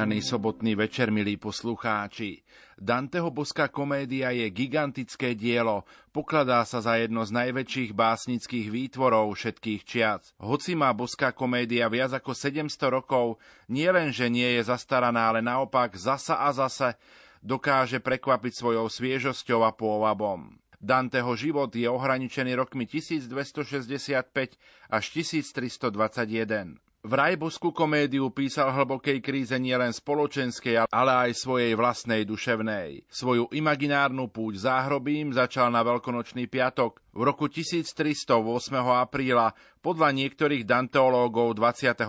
[0.00, 2.40] Požehnaný sobotný večer, milí poslucháči.
[2.80, 9.84] Danteho boská komédia je gigantické dielo, pokladá sa za jedno z najväčších básnických výtvorov všetkých
[9.84, 10.24] čiac.
[10.40, 15.44] Hoci má boská komédia viac ako 700 rokov, nie len, že nie je zastaraná, ale
[15.44, 16.96] naopak zasa a zase
[17.44, 20.56] dokáže prekvapiť svojou sviežosťou a pôvabom.
[20.80, 23.28] Danteho život je ohraničený rokmi 1265
[24.88, 26.80] až 1321.
[27.00, 33.08] Vraj boskú komédiu písal hlbokej kríze nielen spoločenskej, ale aj svojej vlastnej duševnej.
[33.08, 38.36] Svoju imaginárnu púť záhrobím začal na Veľkonočný piatok v roku 1308
[39.00, 42.04] apríla podľa niektorých danteológov 25.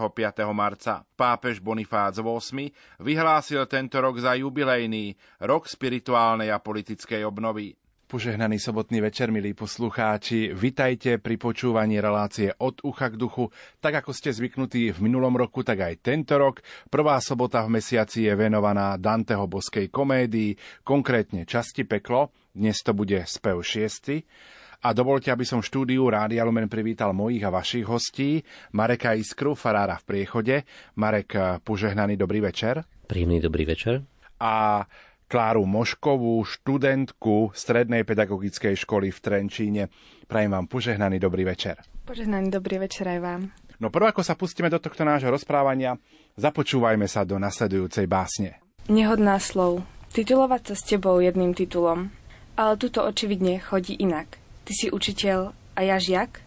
[0.51, 1.07] marca.
[1.15, 5.15] Pápež Bonifác VIII vyhlásil tento rok za jubilejný,
[5.47, 7.80] rok spirituálnej a politickej obnovy.
[8.11, 10.51] Požehnaný sobotný večer, milí poslucháči.
[10.51, 13.47] Vitajte pri počúvaní relácie od ucha k duchu.
[13.79, 16.59] Tak ako ste zvyknutí v minulom roku, tak aj tento rok.
[16.91, 22.35] Prvá sobota v mesiaci je venovaná Danteho boskej komédii, konkrétne časti peklo.
[22.51, 24.83] Dnes to bude spev 6.
[24.83, 28.43] A dovolte, aby som štúdiu Rádia Lumen privítal mojich a vašich hostí.
[28.75, 30.67] Mareka Iskru, farára v priechode.
[30.99, 32.83] Marek, požehnaný dobrý večer.
[33.07, 34.03] Príjemný dobrý večer.
[34.43, 34.83] A
[35.31, 39.83] Kláru Moškovú, študentku Strednej pedagogickej školy v Trenčíne.
[40.27, 41.79] Prajem vám požehnaný dobrý večer.
[42.03, 43.41] Požehnaný dobrý večer aj vám.
[43.79, 45.95] No prvo, ako sa pustíme do tohto nášho rozprávania,
[46.35, 48.59] započúvajme sa do nasledujúcej básne.
[48.91, 49.87] Nehodná slov.
[50.11, 52.11] Titulovať sa s tebou jedným titulom.
[52.59, 54.35] Ale tuto očividne chodí inak.
[54.67, 56.43] Ty si učiteľ a ja žiak?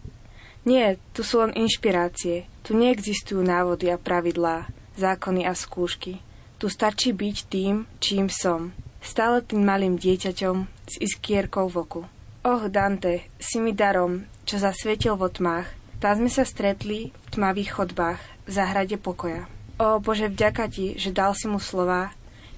[0.69, 2.45] Nie, tu sú len inšpirácie.
[2.61, 6.21] Tu neexistujú návody a pravidlá, zákony a skúšky.
[6.65, 8.73] Tu stačí byť tým, čím som.
[8.97, 12.01] Stále tým malým dieťaťom s iskierkou v oku.
[12.41, 15.69] Och, Dante, si mi darom, čo zasvietil vo tmách.
[16.01, 19.45] Tá sme sa stretli v tmavých chodbách v záhrade pokoja.
[19.77, 22.09] O Bože, vďaka ti, že dal si mu slova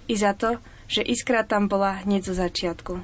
[0.08, 0.56] i za to,
[0.88, 3.04] že iskra tam bola hneď zo začiatku.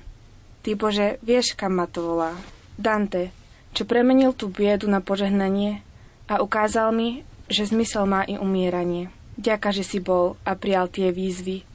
[0.64, 2.32] Ty Bože, vieš, kam ma to volá.
[2.80, 3.36] Dante,
[3.76, 5.84] čo premenil tú biedu na požehnanie
[6.32, 9.12] a ukázal mi, že zmysel má i umieranie.
[9.40, 11.66] Ďaka, že si bol a prijal tie výzvy.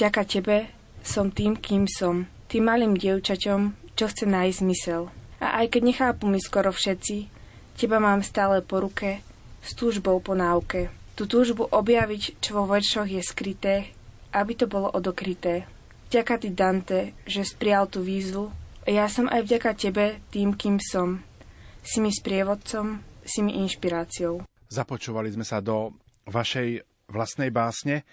[0.00, 0.72] Ďaka tebe
[1.04, 2.24] som tým, kým som.
[2.48, 5.12] Tým malým dievčaťom, čo chce nájsť zmysel.
[5.42, 7.28] A aj keď nechápu mi skoro všetci,
[7.76, 9.20] teba mám stále po ruke,
[9.60, 10.88] s túžbou po náuke.
[11.12, 13.92] Tú túžbu objaviť, čo vo veršoch je skryté,
[14.32, 15.68] aby to bolo odokryté.
[16.08, 18.52] Ďaka ty, Dante, že sprijal tú výzvu.
[18.84, 21.20] A ja som aj vďaka tebe tým, kým som.
[21.84, 24.44] Si mi sprievodcom, si mi inšpiráciou.
[24.72, 25.92] Započúvali sme sa do
[26.28, 28.08] vašej vlastnej básne,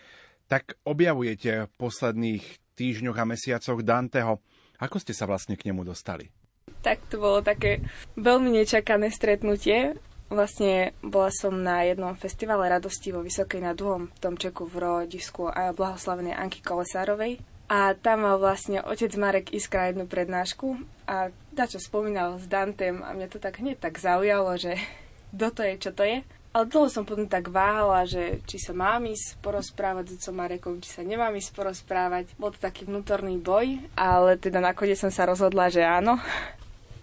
[0.50, 2.44] tak objavujete v posledných
[2.76, 4.44] týždňoch a mesiacoch Danteho.
[4.80, 6.32] Ako ste sa vlastne k nemu dostali?
[6.80, 7.84] Tak to bolo také
[8.16, 10.00] veľmi nečakané stretnutie.
[10.30, 15.50] Vlastne bola som na jednom festivale radosti vo Vysokej nad Dúhom, v Tomčeku v rodisku
[15.50, 17.42] a blahoslavenej Anky Kolesárovej.
[17.70, 23.14] A tam mal vlastne otec Marek Iskra jednu prednášku a dačo spomínal s Dantem a
[23.14, 24.78] mňa to tak hneď tak zaujalo, že
[25.36, 26.18] kto to je, čo to je.
[26.50, 30.76] Ale dlho som potom tak váhala, že či sa mám ísť porozprávať s otcom Marekom,
[30.82, 32.34] či sa nemám ísť porozprávať.
[32.42, 36.18] Bol to taký vnútorný boj, ale teda nakoniec som sa rozhodla, že áno.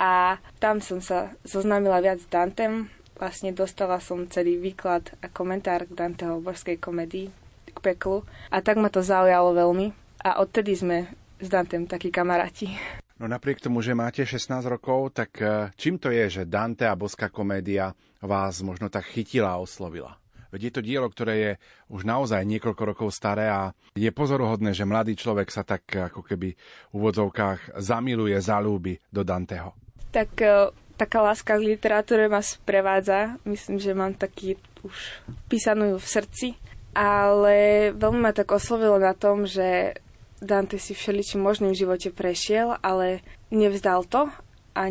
[0.02, 2.90] A tam som sa zoznámila viac s Dantem.
[3.16, 7.30] Vlastne dostala som celý výklad a komentár k Danteho božskej komedii,
[7.70, 8.26] k peklu.
[8.50, 9.94] A tak ma to zaujalo veľmi.
[10.26, 11.06] A odtedy sme
[11.38, 12.74] s Dantem takí kamaráti.
[13.16, 16.92] No napriek tomu, že máte 16 rokov, tak eh, čím to je, že Dante a
[16.92, 20.20] boská komédia vás možno tak chytila a oslovila?
[20.52, 21.52] Veď je to dielo, ktoré je
[21.90, 26.28] už naozaj niekoľko rokov staré a je pozoruhodné, že mladý človek sa tak eh, ako
[26.28, 29.72] keby v úvodzovkách zamiluje, zalúbi do Danteho.
[30.12, 30.68] Tak eh,
[31.00, 33.40] taká láska k literatúre ma sprevádza.
[33.48, 36.48] Myslím, že mám taký už písanú v srdci.
[36.96, 40.00] Ale veľmi ma tak oslovilo na tom, že
[40.40, 44.28] Dante si všeličím možným v živote prešiel, ale nevzdal to
[44.76, 44.82] a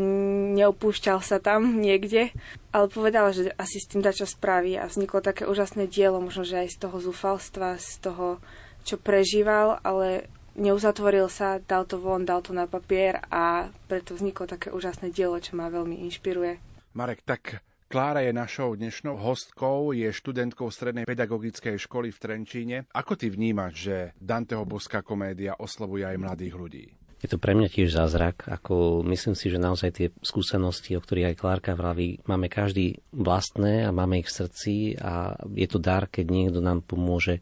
[0.57, 2.33] neopúšťal sa tam niekde,
[2.74, 6.42] ale povedal, že asi s tým dá čo spraví a vzniklo také úžasné dielo, možno,
[6.42, 8.42] že aj z toho zúfalstva, z toho,
[8.81, 10.25] čo prežíval, ale
[10.57, 15.38] neuzatvoril sa, dal to von, dal to na papier a preto vzniklo také úžasné dielo,
[15.38, 16.57] čo ma veľmi inšpiruje.
[16.97, 17.62] Marek, tak
[17.95, 22.77] Klára je našou dnešnou hostkou, je študentkou Strednej pedagogickej školy v Trenčíne.
[22.92, 26.86] Ako ty vnímaš, že Danteho boská komédia oslovuje aj mladých ľudí?
[27.24, 31.31] Je to pre mňa tiež zázrak, ako myslím si, že naozaj tie skúsenosti, o ktorých
[31.31, 36.12] aj Klárka vraví, máme každý vlastné a máme ich v srdci a je to dar,
[36.12, 37.39] keď niekto nám pomôže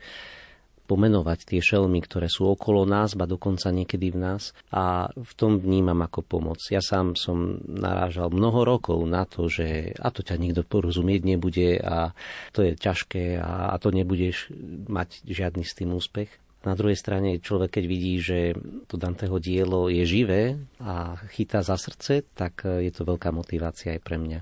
[0.85, 5.57] pomenovať tie šelmy, ktoré sú okolo nás, ba dokonca niekedy v nás a v tom
[5.57, 6.59] vnímam ako pomoc.
[6.68, 11.80] Ja sám som narážal mnoho rokov na to, že a to ťa nikto porozumieť nebude
[11.80, 12.12] a
[12.51, 14.51] to je ťažké a, a to nebudeš
[14.88, 16.30] mať žiadny s tým úspech.
[16.63, 18.56] Na druhej strane človek, keď vidí, že
[18.88, 24.00] to Danteho dielo je živé a chytá za srdce, tak je to veľká motivácia aj
[24.00, 24.39] pre mňa.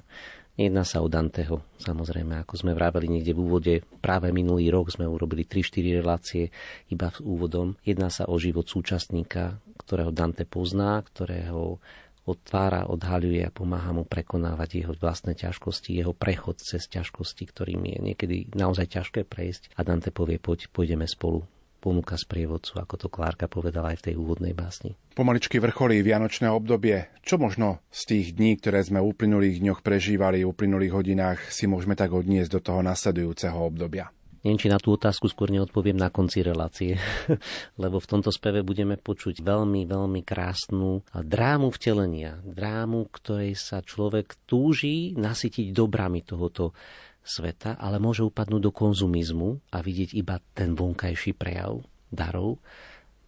[0.62, 3.74] Nejedná sa o Danteho, samozrejme, ako sme vraveli niekde v úvode.
[3.98, 6.54] Práve minulý rok sme urobili 3-4 relácie
[6.94, 7.74] iba v úvodom.
[7.82, 11.82] Jedná sa o život súčasníka, ktorého Dante pozná, ktorého
[12.30, 18.14] otvára, odhaľuje a pomáha mu prekonávať jeho vlastné ťažkosti, jeho prechod cez ťažkosti, ktorým je
[18.14, 19.74] niekedy naozaj ťažké prejsť.
[19.74, 21.42] A Dante povie, poď, pôjdeme spolu
[21.82, 24.94] ponúka sprievodcu, ako to Klárka povedala aj v tej úvodnej básni.
[25.18, 27.10] Pomaličky vrcholí Vianočné obdobie.
[27.26, 31.66] Čo možno z tých dní, ktoré sme v uplynulých dňoch prežívali, v uplynulých hodinách, si
[31.66, 34.14] môžeme tak odniesť do toho nasledujúceho obdobia?
[34.42, 36.98] Neviem, či na tú otázku skôr neodpoviem na konci relácie,
[37.84, 42.42] lebo v tomto speve budeme počuť veľmi, veľmi krásnu drámu vtelenia.
[42.42, 46.74] Drámu, ktorej sa človek túži nasytiť dobrami tohoto
[47.22, 52.58] sveta, ale môže upadnúť do konzumizmu a vidieť iba ten vonkajší prejav darov.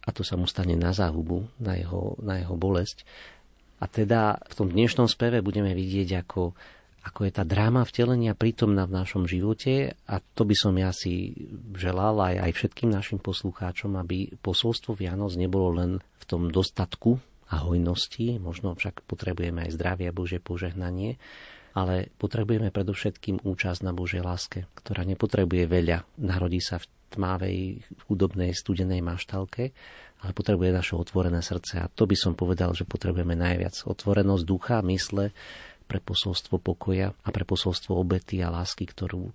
[0.04, 3.08] A to sa mu stane na záhubu, na jeho, na jeho bolesť.
[3.80, 6.52] A teda v tom dnešnom speve budeme vidieť, ako,
[7.08, 9.96] ako je tá dráma vtelenia prítomná v našom živote.
[10.08, 11.36] A to by som ja si
[11.80, 17.20] želal aj, aj všetkým našim poslucháčom, aby posolstvo Vianoc nebolo len v tom dostatku
[17.52, 21.22] a hojnosti, možno však potrebujeme aj zdravie a Bože požehnanie,
[21.74, 26.06] ale potrebujeme predovšetkým účasť na Božej láske, ktorá nepotrebuje veľa.
[26.22, 27.58] Narodí sa v tmavej,
[28.10, 29.74] chudobnej, studenej maštalke,
[30.22, 31.84] ale potrebuje naše otvorené srdce.
[31.84, 33.74] A to by som povedal, že potrebujeme najviac.
[33.86, 35.34] Otvorenosť ducha, mysle
[35.86, 39.34] pre posolstvo pokoja a pre posolstvo obety a lásky, ktorú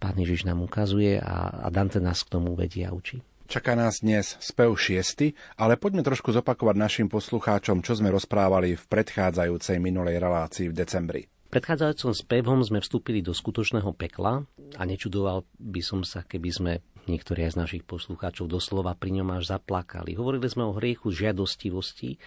[0.00, 3.20] Pán Ježiš nám ukazuje a, a Dante nás k tomu vedie a učí.
[3.50, 8.84] Čaká nás dnes spev šiesty, ale poďme trošku zopakovať našim poslucháčom, čo sme rozprávali v
[8.88, 14.46] predchádzajúcej minulej relácii v decembri predchádzajúcom spevom sme vstúpili do skutočného pekla
[14.78, 16.72] a nečudoval by som sa, keby sme
[17.10, 20.14] niektorí z našich poslucháčov doslova pri ňom až zaplakali.
[20.14, 22.22] Hovorili sme o hriechu žiadostivosti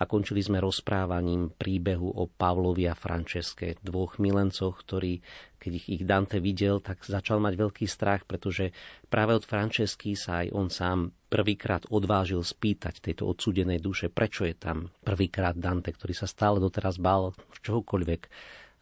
[0.00, 5.20] a končili sme rozprávaním príbehu o Pavlovi a Franceske, dvoch milencoch, ktorí,
[5.62, 8.74] keď ich, ich Dante videl, tak začal mať veľký strach, pretože
[9.06, 14.58] práve od Francesky sa aj on sám prvýkrát odvážil spýtať tejto odsúdenej duše, prečo je
[14.58, 17.30] tam prvýkrát Dante, ktorý sa stále doteraz bál
[17.62, 18.22] čohokoľvek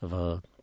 [0.00, 0.12] v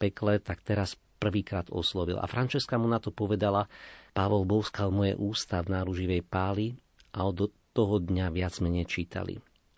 [0.01, 2.17] pekle, tak teraz prvýkrát oslovil.
[2.17, 3.69] A Frančeska mu na to povedala,
[4.17, 6.73] Pavol bouskal moje ústa v náruživej páli
[7.13, 9.37] a od toho dňa viac menej čítali.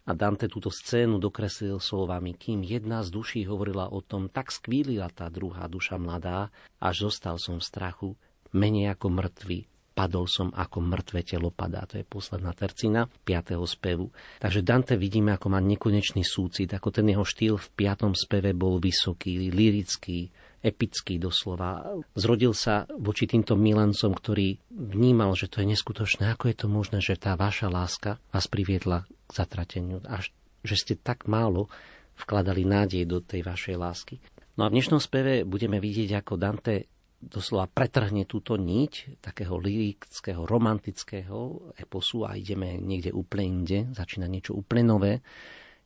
[0.09, 5.05] A Dante túto scénu dokreslil slovami, kým jedna z duší hovorila o tom, tak skvílila
[5.13, 6.49] tá druhá duša mladá,
[6.81, 8.09] až zostal som v strachu,
[8.49, 11.85] menej ako mŕtvy, padol som ako mŕtve telo padá.
[11.85, 13.53] To je posledná tercina 5.
[13.69, 14.09] spevu.
[14.41, 18.09] Takže Dante vidíme, ako má nekonečný súcit, ako ten jeho štýl v 5.
[18.17, 21.99] speve bol vysoký, lirický, epický doslova.
[22.15, 26.31] Zrodil sa voči týmto milencom, ktorý vnímal, že to je neskutočné.
[26.35, 30.95] Ako je to možné, že tá vaša láska vás priviedla k zatrateniu, až že ste
[30.99, 31.71] tak málo
[32.19, 34.15] vkladali nádej do tej vašej lásky.
[34.59, 40.43] No a v dnešnom speve budeme vidieť, ako Dante doslova pretrhne túto niť takého lirického,
[40.43, 45.13] romantického eposu a ideme niekde úplne inde, začína niečo úplne nové.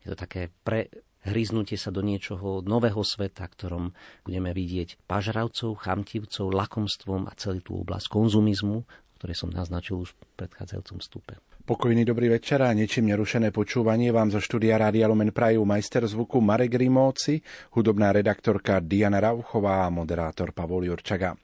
[0.01, 0.49] Je to také
[1.23, 3.95] prehryznutie sa do niečoho nového sveta, ktorom
[4.27, 8.83] budeme vidieť pažravcov, chamtivcov, lakomstvom a celý tú oblasť konzumizmu,
[9.17, 11.39] ktoré som naznačil už v predchádzajúcom stupe.
[11.63, 16.43] Pokojný dobrý večer a ničím nerušené počúvanie vám zo štúdia Rádia Lumen Prajú majster zvuku
[16.43, 17.39] Marek Rimóci,
[17.71, 21.39] hudobná redaktorka Diana Rauchová a moderátor Pavol Jurčaga.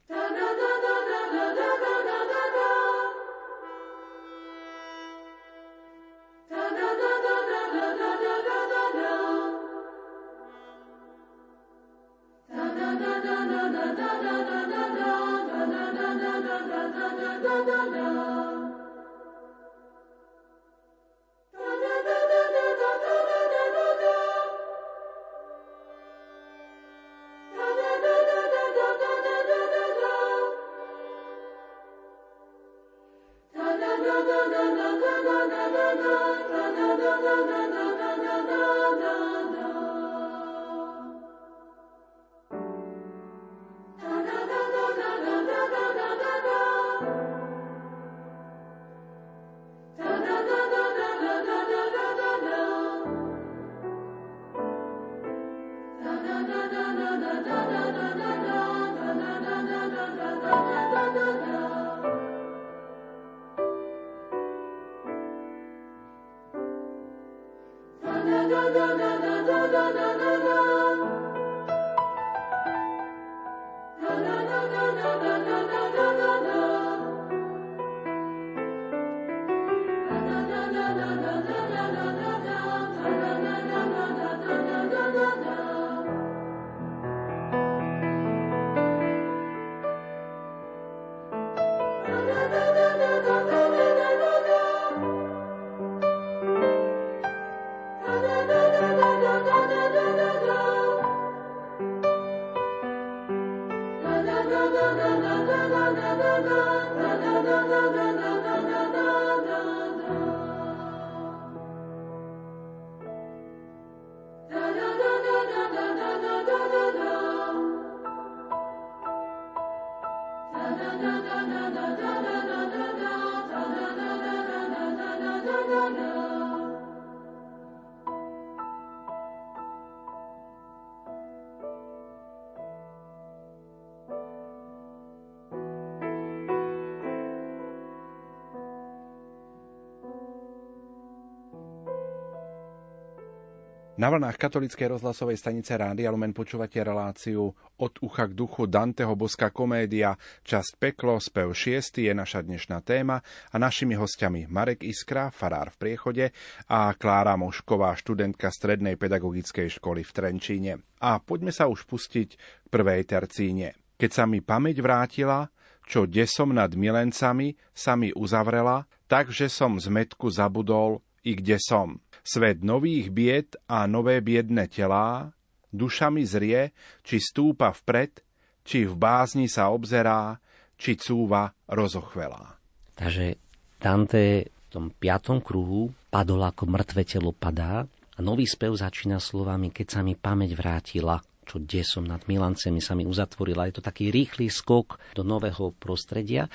[143.99, 147.51] Na vlnách katolíckej rozhlasovej stanice Rádia Lumen počúvate reláciu
[147.83, 150.15] Od ucha k duchu Danteho boská komédia,
[150.47, 153.19] časť Peklo, spev 6 je naša dnešná téma
[153.51, 156.25] a našimi hostiami Marek Iskra, farár v priechode
[156.71, 160.73] a Klára Mošková, študentka Strednej pedagogickej školy v Trenčíne.
[161.03, 163.75] A poďme sa už pustiť k prvej tercíne.
[163.99, 165.51] Keď sa mi pamäť vrátila,
[165.83, 171.99] čo desom nad milencami sa mi uzavrela, takže som z metku zabudol i kde som.
[172.29, 175.33] Svet nových bied a nové biedne telá,
[175.73, 178.21] dušami zrie, či stúpa vpred,
[178.61, 180.37] či v bázni sa obzerá,
[180.77, 182.53] či cúva rozochvelá.
[182.93, 183.33] Takže
[183.81, 189.73] Dante v tom piatom kruhu padol ako mŕtve telo padá a nový spev začína slovami
[189.73, 191.17] Keď sa mi pamäť vrátila,
[191.49, 193.65] čo desom nad Milancemi sa mi uzatvorila.
[193.65, 196.45] Je to taký rýchly skok do nového prostredia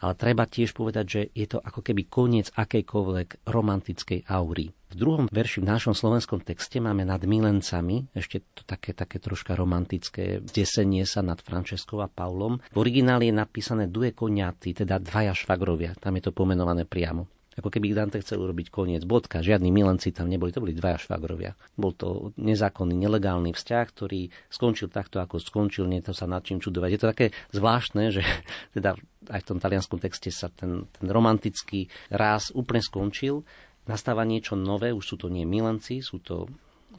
[0.00, 4.72] ale treba tiež povedať, že je to ako keby koniec akejkoľvek romantickej aury.
[4.90, 9.54] V druhom verši v našom slovenskom texte máme nad milencami, ešte to také, také troška
[9.54, 12.58] romantické desenie sa nad Franceskou a Paulom.
[12.74, 17.30] V origináli je napísané due koniaty, teda dvaja švagrovia, tam je to pomenované priamo.
[17.60, 21.52] Ako keby Dante chcel urobiť koniec, bodka, žiadni milenci tam neboli, to boli dvaja švagrovia.
[21.76, 26.64] Bol to nezákonný, nelegálny vzťah, ktorý skončil takto, ako skončil, nie to sa nad čím
[26.64, 26.88] čudovať.
[26.88, 28.24] Je to také zvláštne, že
[28.76, 28.96] teda
[29.28, 33.44] aj v tom talianskom texte sa ten, ten romantický ráz úplne skončil,
[33.84, 36.48] nastáva niečo nové, už sú to nie milenci, sú to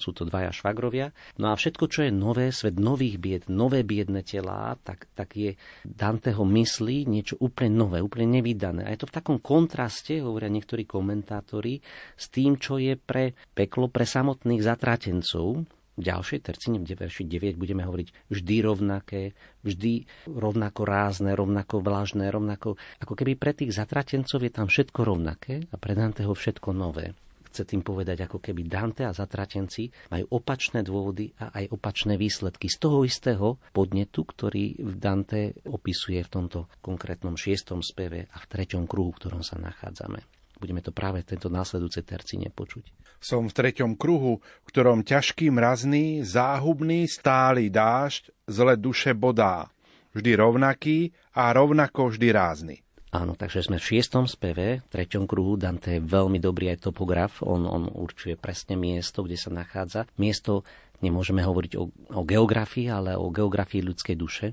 [0.02, 1.14] sú to dvaja švagrovia.
[1.38, 5.54] No a všetko, čo je nové, svet nových bied, nové biedne telá, tak, tak je
[5.86, 8.90] Danteho myslí niečo úplne nové, úplne nevydané.
[8.90, 11.78] A je to v takom kontraste, hovoria niektorí komentátori,
[12.18, 17.60] s tým, čo je pre peklo, pre samotných zatratencov, v ďalšej tercine, v verši 9,
[17.60, 22.80] budeme hovoriť vždy rovnaké, vždy rovnako rázne, rovnako vlažné, rovnako...
[23.04, 27.14] Ako keby pre tých zatratencov je tam všetko rovnaké a pre Danteho všetko nové.
[27.52, 32.72] Chce tým povedať, ako keby Dante a zatratenci majú opačné dôvody a aj opačné výsledky
[32.72, 38.46] z toho istého podnetu, ktorý v Dante opisuje v tomto konkrétnom šiestom speve a v
[38.48, 40.24] treťom kruhu, v ktorom sa nachádzame.
[40.64, 42.88] Budeme to práve tento následujúcej tercine počuť.
[43.20, 49.68] Som v treťom kruhu, v ktorom ťažký mrazný, záhubný, stály dážď zle duše bodá.
[50.16, 52.76] Vždy rovnaký a rovnako vždy rázny.
[53.12, 55.60] Áno, takže sme v šiestom speve, v treťom kruhu.
[55.60, 57.44] Dante je veľmi dobrý aj topograf.
[57.44, 60.08] On, on určuje presne miesto, kde sa nachádza.
[60.16, 60.64] Miesto,
[61.04, 64.48] nemôžeme hovoriť o, o geografii, ale o geografii ľudskej duše.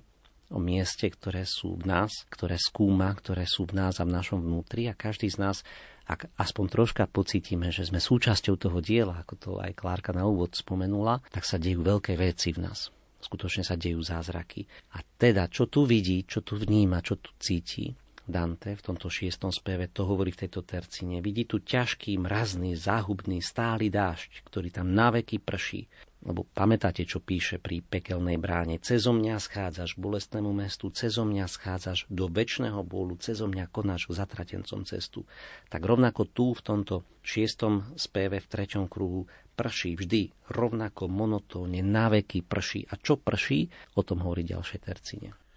[0.50, 4.42] O mieste, ktoré sú v nás, ktoré skúma, ktoré sú v nás a v našom
[4.42, 4.90] vnútri.
[4.90, 5.62] A každý z nás,
[6.10, 10.58] ak aspoň troška pocítime, že sme súčasťou toho diela, ako to aj Klárka na úvod
[10.58, 14.62] spomenula, tak sa dejú veľké veci v nás skutočne sa dejú zázraky.
[14.94, 17.90] A teda, čo tu vidí, čo tu vníma, čo tu cíti,
[18.28, 21.24] Dante v tomto šiestom speve to hovorí v tejto tercine.
[21.24, 25.88] Vidí tu ťažký, mrazný, záhubný, stály dážď, ktorý tam naveky prší.
[26.18, 28.76] Lebo pamätáte, čo píše pri pekelnej bráne.
[28.84, 34.12] Cezo mňa schádzaš k bolestnému mestu, cezo mňa schádzaš do väčšného bólu, cezo mňa konáš
[34.12, 35.24] k zatratencom cestu.
[35.72, 39.24] Tak rovnako tu v tomto šiestom speve v treťom kruhu
[39.56, 42.92] prší vždy rovnako monotónne, naveky prší.
[42.92, 45.47] A čo prší, o tom hovorí ďalšie tercine.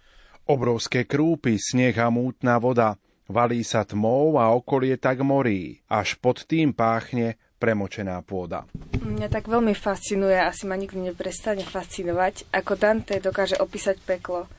[0.42, 2.98] Obrovské krúpy, sneh a mútna voda,
[3.30, 8.66] valí sa tmou a okolie tak morí, až pod tým páchne premočená pôda.
[9.06, 14.50] Mňa tak veľmi fascinuje, asi ma nikdy neprestane fascinovať, ako Dante dokáže opísať peklo.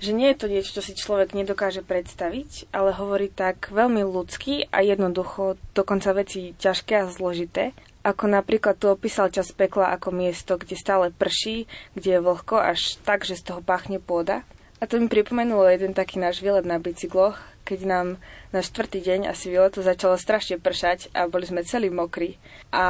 [0.00, 4.72] Že nie je to niečo, čo si človek nedokáže predstaviť, ale hovorí tak veľmi ľudský
[4.72, 7.76] a jednoducho, dokonca veci ťažké a zložité,
[8.08, 12.96] ako napríklad tu opísal čas pekla ako miesto, kde stále prší, kde je vlhko až
[13.04, 14.48] tak, že z toho páchne pôda.
[14.86, 17.34] A to mi pripomenulo jeden taký náš výlet na bicykloch,
[17.66, 18.06] keď nám
[18.54, 22.38] na štvrtý deň asi výletu začalo strašne pršať a boli sme celí mokrí.
[22.70, 22.86] A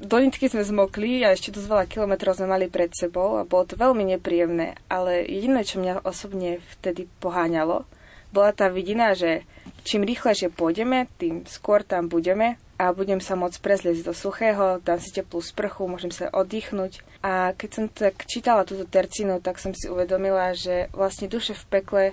[0.00, 3.68] do nitky sme zmokli a ešte dosť veľa kilometrov sme mali pred sebou a bolo
[3.68, 4.80] to veľmi nepríjemné.
[4.88, 7.84] Ale jediné, čo mňa osobne vtedy poháňalo,
[8.32, 9.44] bola tá vidina, že
[9.84, 15.00] čím rýchlejšie pôjdeme, tým skôr tam budeme a budem sa môcť prezliecť do suchého, dám
[15.00, 17.00] si teplú sprchu, môžem sa oddychnúť.
[17.24, 21.64] A keď som tak čítala túto tercínu, tak som si uvedomila, že vlastne duše v
[21.72, 22.04] pekle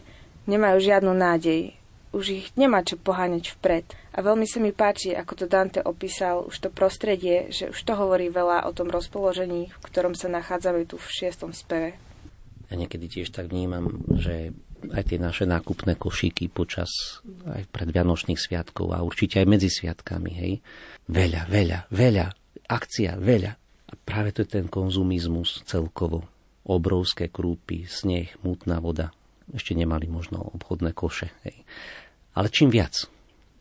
[0.47, 1.75] nemajú žiadnu nádej.
[2.13, 3.85] Už ich nemá čo poháňať vpred.
[4.13, 7.97] A veľmi sa mi páči, ako to Dante opísal, už to prostredie, že už to
[7.97, 11.97] hovorí veľa o tom rozpoložení, v ktorom sa nachádzame tu v šiestom speve.
[12.69, 14.53] Ja niekedy tiež tak vnímam, že
[14.91, 20.53] aj tie naše nákupné košíky počas aj predvianočných sviatkov a určite aj medzi sviatkami, hej.
[21.07, 22.25] Veľa, veľa, veľa,
[22.67, 23.51] akcia, veľa.
[23.87, 26.27] A práve to je ten konzumizmus celkovo.
[26.67, 29.11] Obrovské krúpy, sneh, mútna voda.
[29.51, 31.63] Ešte nemali možno obchodné koše, hej.
[32.33, 33.07] Ale čím viac,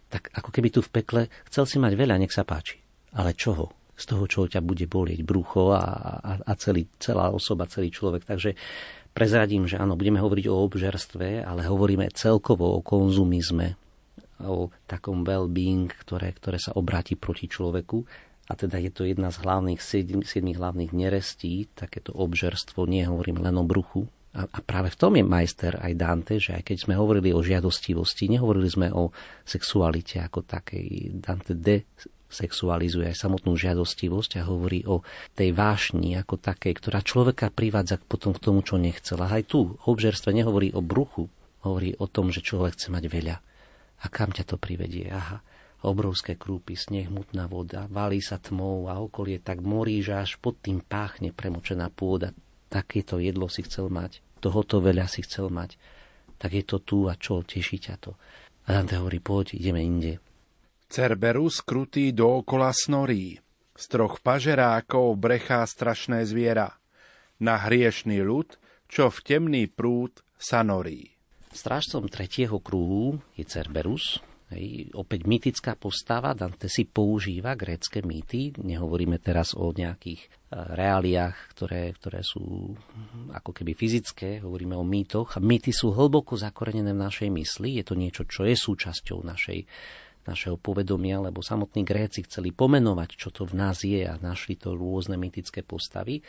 [0.08, 2.80] tak ako keby tu v pekle chcel si mať veľa, nech sa páči.
[3.12, 3.72] Ale čoho?
[3.92, 5.84] Z toho, čo ťa bude bolieť brucho a,
[6.18, 8.24] a, a celý, celá osoba, celý človek.
[8.24, 8.56] Takže
[9.12, 13.76] prezradím, že áno, budeme hovoriť o obžerstve, ale hovoríme celkovo o konzumizme,
[14.42, 18.02] o takom well-being, ktoré, ktoré sa obráti proti človeku.
[18.50, 19.80] A teda je to jedna z hlavných,
[20.26, 24.10] siedmých hlavných nerestí, takéto obžerstvo, nie hovorím len o bruchu.
[24.32, 27.44] A, a práve v tom je majster aj Dante, že aj keď sme hovorili o
[27.44, 29.12] žiadostivosti, nehovorili sme o
[29.44, 31.12] sexualite ako takej.
[31.20, 31.84] Dante de
[32.32, 35.04] sexualizuje aj samotnú žiadostivosť a hovorí o
[35.36, 39.20] tej vášni ako takej, ktorá človeka privádza potom k tomu, čo nechcel.
[39.20, 41.28] A aj tu obžerstve nehovorí o bruchu,
[41.62, 43.36] hovorí o tom, že človek chce mať veľa.
[44.02, 45.06] A kam ťa to privedie?
[45.12, 45.44] Aha,
[45.86, 50.58] obrovské krúpy, sneh, mutná voda, valí sa tmou a okolie tak morí, že až pod
[50.58, 52.34] tým páchne premočená pôda.
[52.72, 55.76] Takéto jedlo si chcel mať, tohoto veľa si chcel mať.
[56.40, 58.18] Tak je to tu a čo, teší ťa to.
[58.66, 60.18] A Dante hovorí, poď, ideme inde.
[60.92, 63.40] Cerberus krutý dookola snorí.
[63.72, 66.76] Z troch pažerákov brechá strašné zviera.
[67.40, 68.60] Na hriešný ľud,
[68.92, 71.16] čo v temný prúd sa norí.
[71.48, 74.20] Strážcom tretieho kruhu je Cerberus,
[74.52, 81.56] Hej, opäť mytická postava, Dante si používa grécké mýty, nehovoríme teraz o nejakých e, reáliách,
[81.56, 82.76] ktoré, ktoré sú
[83.32, 85.40] ako keby fyzické, hovoríme o mýtoch.
[85.40, 89.64] Mýty sú hlboko zakorenené v našej mysli, je to niečo, čo je súčasťou našej
[90.26, 94.74] našeho povedomia, lebo samotní Gréci chceli pomenovať, čo to v nás je a našli to
[94.74, 96.22] rôzne mytické postavy.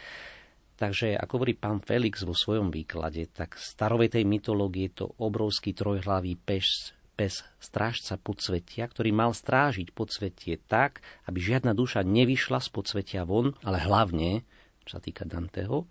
[0.74, 6.34] Takže, ako hovorí pán Felix vo svojom výklade, tak starovej mytológie je to obrovský trojhlavý
[6.34, 13.22] pes, pes strážca podsvetia, ktorý mal strážiť podsvetie tak, aby žiadna duša nevyšla z podsvetia
[13.22, 14.42] von, ale hlavne,
[14.84, 15.86] čo sa týka Danteho,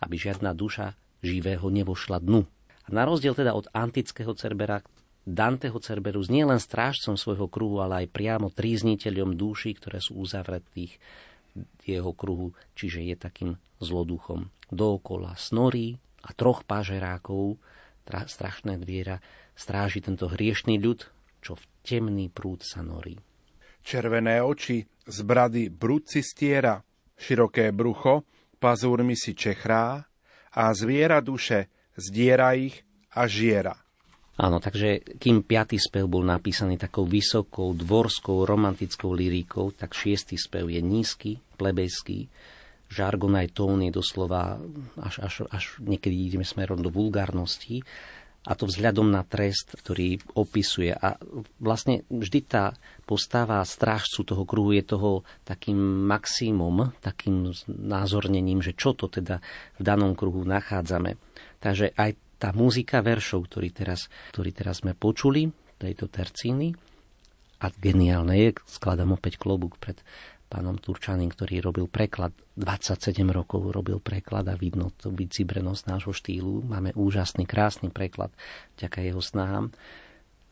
[0.00, 2.48] aby žiadna duša živého nevošla dnu.
[2.84, 4.84] A na rozdiel teda od antického Cerbera,
[5.24, 11.00] Danteho Cerberus nie len strážcom svojho kruhu, ale aj priamo trízniteľom duší, ktoré sú uzavretých
[11.88, 14.52] jeho kruhu, čiže je takým zloduchom.
[14.68, 17.56] Dookola snorí a troch pážerákov,
[18.04, 19.20] strašné dviera,
[19.56, 21.08] stráži tento hriešný ľud,
[21.40, 23.16] čo v temný prúd sa norí.
[23.84, 26.80] Červené oči z brady brudci stiera,
[27.16, 28.24] široké brucho,
[28.56, 30.04] pazúrmi si čechrá
[30.56, 32.82] a zviera duše zdiera ich
[33.14, 33.83] a žiera.
[34.34, 40.66] Áno, takže kým piatý spev bol napísaný takou vysokou, dvorskou, romantickou lyrikou, tak šiestý spev
[40.66, 42.26] je nízky, plebejský.
[42.90, 44.58] Žargon aj tón je doslova,
[44.98, 47.86] až, až, až niekedy ideme smerom do vulgárnosti.
[48.44, 50.92] A to vzhľadom na trest, ktorý opisuje.
[50.92, 51.16] A
[51.62, 52.76] vlastne vždy tá
[53.08, 59.40] postava strážcu toho kruhu je toho takým maximum, takým názornením, že čo to teda
[59.78, 61.16] v danom kruhu nachádzame.
[61.64, 65.48] Takže aj tá muzika veršov, ktorý teraz, ktorý teraz sme počuli,
[65.80, 66.76] tejto tercíny,
[67.64, 69.96] a geniálne je, skladám opäť klobúk pred
[70.52, 76.60] pánom Turčaním, ktorý robil preklad, 27 rokov robil preklad a vidno to vycibrenosť nášho štýlu.
[76.68, 78.28] Máme úžasný, krásny preklad,
[78.76, 79.72] vďaka jeho snahám.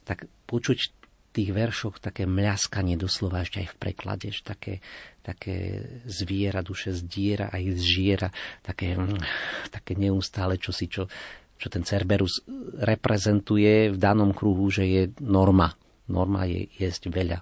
[0.09, 1.02] Tak počuť
[1.33, 4.85] tých veršoch také mľaskanie doslova ešte aj v preklade, také,
[5.24, 8.28] také zviera, duše zdiera aj zžiera,
[8.61, 8.96] také,
[9.74, 11.09] také neustále čosi, čo
[11.58, 12.42] čo ten Cerberus
[12.82, 15.70] reprezentuje v danom kruhu, že je norma.
[16.10, 17.38] Norma je jesť veľa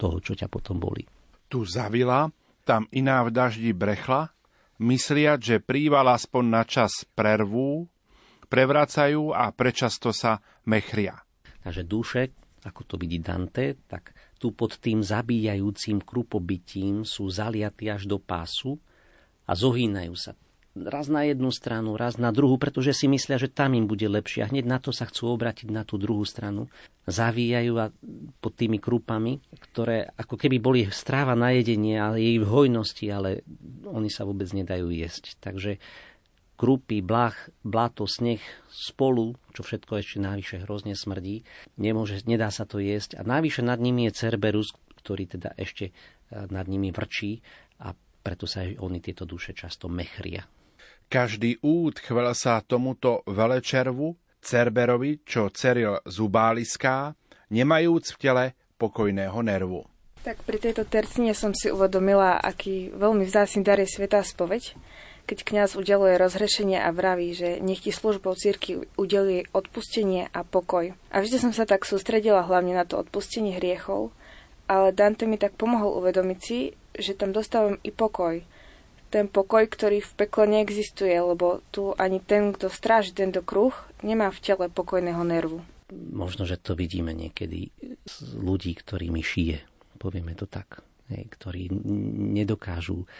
[0.00, 1.04] toho, čo ťa potom boli.
[1.52, 2.32] Tu zavila,
[2.64, 4.32] tam iná v daždi brechla,
[4.80, 7.84] mysliať, že príval aspoň na čas prervú,
[8.48, 11.20] prevracajú a prečasto sa mechria.
[11.60, 12.22] Takže duše,
[12.64, 18.80] ako to vidí Dante, tak tu pod tým zabíjajúcim krupobytím sú zaliatí až do pásu
[19.44, 20.32] a zohýnajú sa
[20.78, 24.46] raz na jednu stranu, raz na druhú, pretože si myslia, že tam im bude lepšie.
[24.46, 26.70] A hneď na to sa chcú obrátiť na tú druhú stranu.
[27.10, 27.90] Zavíjajú a
[28.38, 33.42] pod tými krúpami, ktoré ako keby boli stráva na jedenie, ale jej v hojnosti, ale
[33.82, 35.34] oni sa vôbec nedajú jesť.
[35.42, 35.82] Takže
[36.54, 38.38] krúpy, blach, blato, sneh
[38.70, 41.42] spolu, čo všetko ešte návyše hrozne smrdí,
[41.80, 43.18] nemôže, nedá sa to jesť.
[43.18, 45.90] A návyše nad nimi je Cerberus, ktorý teda ešte
[46.30, 47.40] nad nimi vrčí
[47.80, 50.44] a preto sa aj oni tieto duše často mechria.
[51.10, 57.18] Každý úd chvel sa tomuto velečervu, Cerberovi, čo ceril zubáliská,
[57.50, 58.44] nemajúc v tele
[58.78, 59.90] pokojného nervu.
[60.22, 64.78] Tak pri tejto tercine som si uvedomila, aký veľmi vzácný dar je Svetá spoveď,
[65.26, 70.94] keď kňaz udeluje rozhrešenie a vraví, že nech ti službou círky udeluje odpustenie a pokoj.
[71.10, 74.14] A vždy som sa tak sústredila hlavne na to odpustenie hriechov,
[74.70, 78.46] ale Dante mi tak pomohol uvedomiť si, že tam dostávam i pokoj.
[79.10, 83.74] Ten pokoj, ktorý v pekle neexistuje, lebo tu ani ten, kto stráži tento kruh,
[84.06, 85.60] nemá v tele pokojného nervu.
[85.90, 87.74] Možno, že to vidíme niekedy
[88.06, 89.58] z ľudí, ktorými šije,
[89.98, 91.66] povieme to tak, hej, ktorí
[92.38, 93.10] nedokážu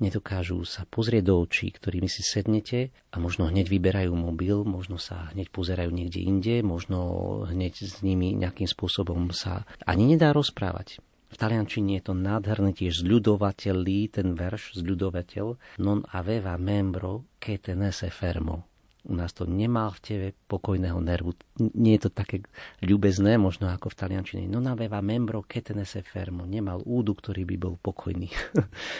[0.00, 5.28] nedokážu sa pozrieť do očí, ktorými si sednete a možno hneď vyberajú mobil, možno sa
[5.36, 6.98] hneď pozerajú niekde inde, možno
[7.46, 11.04] hneď s nimi nejakým spôsobom sa ani nedá rozprávať.
[11.30, 15.46] V taliančine je to nádherné tiež zľudovateľí, ten verš zľudovateľ,
[15.78, 18.66] non aveva membro che tenese fermo.
[19.08, 21.32] U nás to nemal v tebe pokojného nervu.
[21.56, 22.44] Nie je to také
[22.84, 24.44] ľubezné, možno ako v taliančine.
[24.44, 26.44] Non aveva membro che tenese fermo.
[26.44, 28.28] Nemal údu, ktorý by bol pokojný.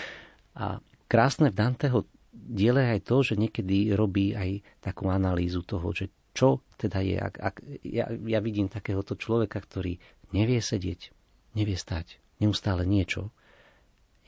[0.62, 1.98] A krásne v Danteho
[2.32, 7.16] diele aj to, že niekedy robí aj takú analýzu toho, že čo teda je.
[7.18, 9.98] Ak, ak, ja, ja vidím takéhoto človeka, ktorý
[10.32, 11.12] nevie sedieť,
[11.54, 13.30] nevie stať, neustále niečo.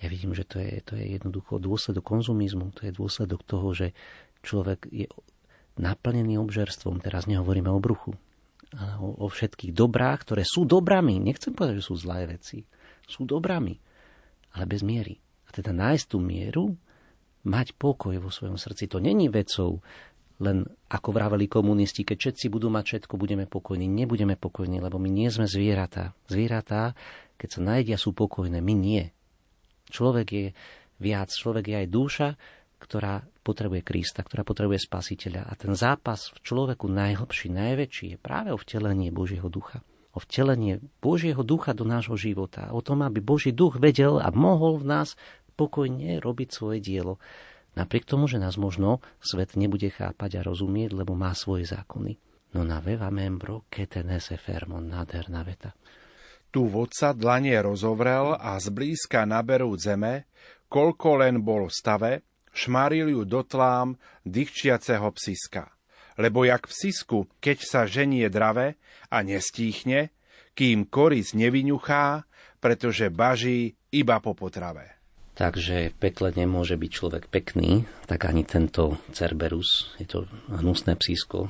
[0.03, 3.95] Ja vidím, že to je, to je jednoducho dôsledok konzumizmu, to je dôsledok toho, že
[4.43, 5.07] človek je
[5.79, 6.99] naplnený obžerstvom.
[6.99, 8.19] Teraz nehovoríme o bruchu,
[8.75, 11.23] ale o, o všetkých dobrách, ktoré sú dobrami.
[11.23, 12.67] Nechcem povedať, že sú zlé veci.
[13.07, 13.79] Sú dobrami,
[14.59, 16.65] ale bez miery teda nájsť tú mieru,
[17.45, 18.89] mať pokoj vo svojom srdci.
[18.89, 19.85] To není vecou,
[20.43, 23.87] len ako vraveli komunisti, keď všetci budú mať všetko, budeme pokojní.
[23.87, 26.19] Nebudeme pokojní, lebo my nie sme zvieratá.
[26.27, 26.99] Zvieratá,
[27.39, 29.07] keď sa najedia, sú pokojné, my nie.
[29.89, 30.47] Človek je
[30.99, 32.29] viac, človek je aj duša,
[32.83, 35.47] ktorá potrebuje Krista, ktorá potrebuje Spasiteľa.
[35.47, 40.77] A ten zápas v človeku najhlbší, najväčší je práve o vtelenie Božieho ducha o vtelenie
[41.01, 42.69] Božieho ducha do nášho života.
[42.77, 45.17] O tom, aby Boží duch vedel a mohol v nás
[45.57, 47.17] pokojne robiť svoje dielo.
[47.73, 52.21] Napriek tomu, že nás možno svet nebude chápať a rozumieť, lebo má svoje zákony.
[52.53, 55.73] No na veva membro che tenese fermo, nádherná veta.
[56.53, 60.29] Tu vodca dlanie rozovrel a zblízka naberú zeme,
[60.69, 62.13] koľko len bol v stave,
[62.53, 63.97] šmaril ju dotlám
[64.29, 65.73] dychčiaceho psiska.
[66.21, 68.77] Lebo jak v sisku, keď sa ženie drave
[69.09, 70.13] a nestíchne,
[70.53, 72.29] kým koris nevyňuchá,
[72.61, 75.02] pretože baží iba po potrave.
[75.33, 80.19] Takže v pekle nemôže byť človek pekný, tak ani tento Cerberus, je to
[80.53, 81.49] hnusné psísko,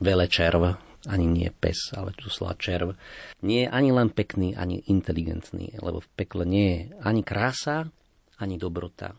[0.00, 2.96] červ, ani nie pes, ale tu slova červ,
[3.44, 7.88] nie je ani len pekný, ani inteligentný, lebo v pekle nie je ani krása,
[8.40, 9.12] ani dobrota.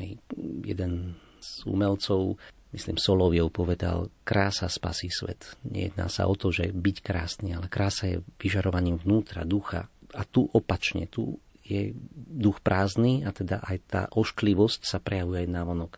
[0.00, 0.20] Hej.
[0.64, 2.36] Jeden z umelcov,
[2.76, 5.56] myslím Soloviov, povedal, krása spasí svet.
[5.64, 9.88] Nejedná sa o to, že byť krásny, ale krása je vyžarovaním vnútra, ducha.
[10.16, 15.66] A tu opačne, tu je duch prázdny a teda aj tá ošklivosť sa prejavuje aj
[15.66, 15.92] vonok.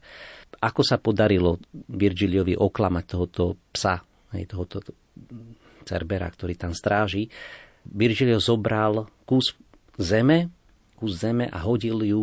[0.65, 1.61] Ako sa podarilo
[1.93, 4.01] Virgiliovi oklamať tohoto psa,
[4.33, 4.81] aj tohoto
[5.85, 7.29] Cerbera, ktorý tam stráži,
[7.85, 9.57] Virgilio zobral kus
[9.97, 10.49] zeme,
[10.97, 12.23] kus zeme a hodil ju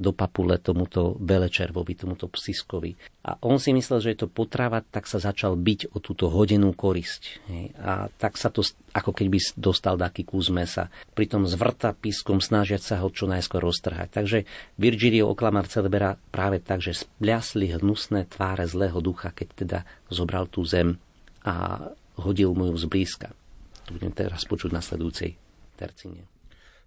[0.00, 2.96] do papule tomuto velečervovi, tomuto psiskovi.
[3.28, 6.72] A on si myslel, že je to potrava, tak sa začal byť o túto hodenú
[6.72, 7.44] korisť.
[7.84, 8.64] A tak sa to,
[8.96, 10.88] ako keby dostal taký kus mesa.
[11.12, 14.08] Pritom zvrta pískom snažiať sa ho čo najskôr roztrhať.
[14.08, 14.48] Takže
[14.80, 20.64] Virgilio oklamal Celbera práve tak, že spľasli hnusné tváre zlého ducha, keď teda zobral tú
[20.64, 20.96] zem
[21.44, 21.84] a
[22.16, 23.36] hodil mu ju zblízka.
[23.84, 25.36] To budem teraz počuť na sledujúcej
[25.76, 26.39] tercine.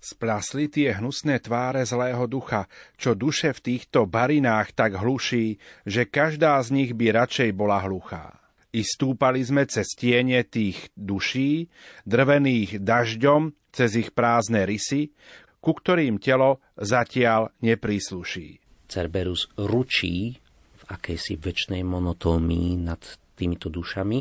[0.03, 2.67] Splasli tie hnusné tváre zlého ducha,
[2.99, 5.55] čo duše v týchto barinách tak hluší,
[5.87, 8.35] že každá z nich by radšej bola hluchá.
[8.75, 11.71] I stúpali sme cez tiene tých duší,
[12.03, 15.15] drvených dažďom, cez ich prázdne rysy,
[15.63, 18.59] ku ktorým telo zatiaľ neprísluší.
[18.91, 20.35] Cerberus ručí
[20.83, 22.99] v akejsi väčšnej monotómii nad
[23.39, 24.19] týmito dušami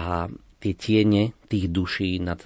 [0.00, 0.32] a
[0.64, 2.40] tie tiene tých duší nad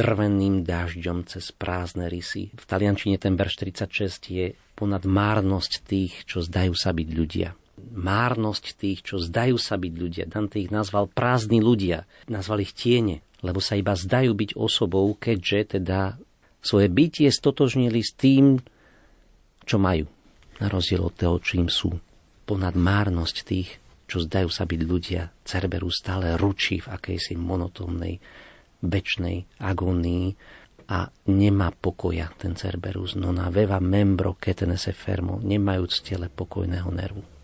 [0.00, 2.48] trveným dážďom cez prázdne rysy.
[2.56, 7.52] V taliančine ten verš 36 je ponad márnosť tých, čo zdajú sa byť ľudia.
[7.92, 10.24] Márnosť tých, čo zdajú sa byť ľudia.
[10.24, 12.08] Dante ich nazval prázdni ľudia.
[12.32, 16.16] Nazval ich tiene, lebo sa iba zdajú byť osobou, keďže teda
[16.64, 18.56] svoje bytie stotožnili s tým,
[19.68, 20.08] čo majú.
[20.64, 21.92] Na rozdiel od toho, čím sú.
[22.48, 23.76] Ponad márnosť tých,
[24.08, 28.16] čo zdajú sa byť ľudia, Cerberus stále ručí v akejsi monotónnej
[28.82, 30.36] väčšnej agónii
[30.90, 37.39] a nemá pokoja ten Cerberus, non aveva membro che tenese fermo, nemajúc tele pokojného nervu.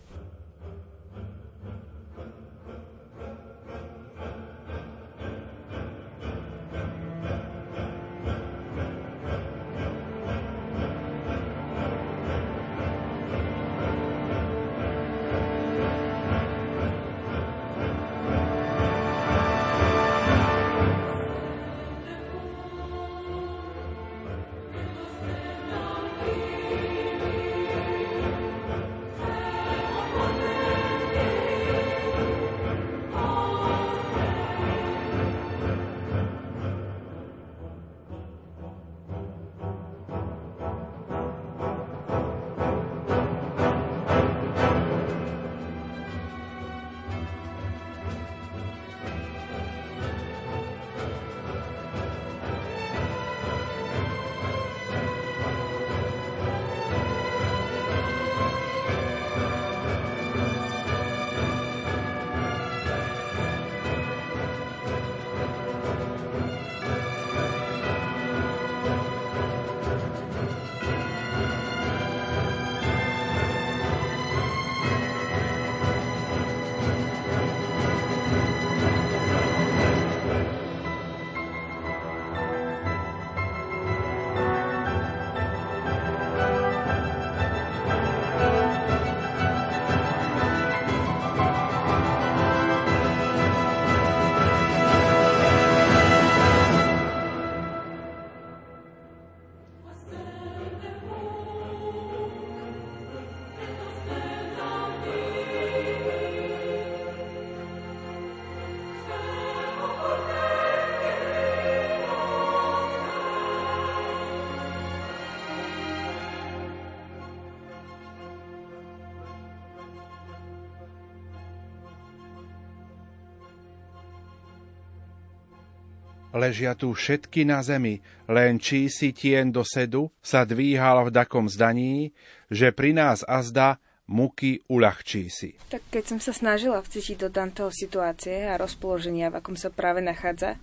[126.37, 131.49] Ležia tu všetky na zemi, len čí si tien do sedu sa dvíhal v dakom
[131.49, 132.13] zdaní,
[132.53, 135.57] že pri nás azda muky uľahčí si.
[135.73, 140.05] Tak keď som sa snažila vcítiť do Danteho situácie a rozpoloženia, v akom sa práve
[140.05, 140.61] nachádza,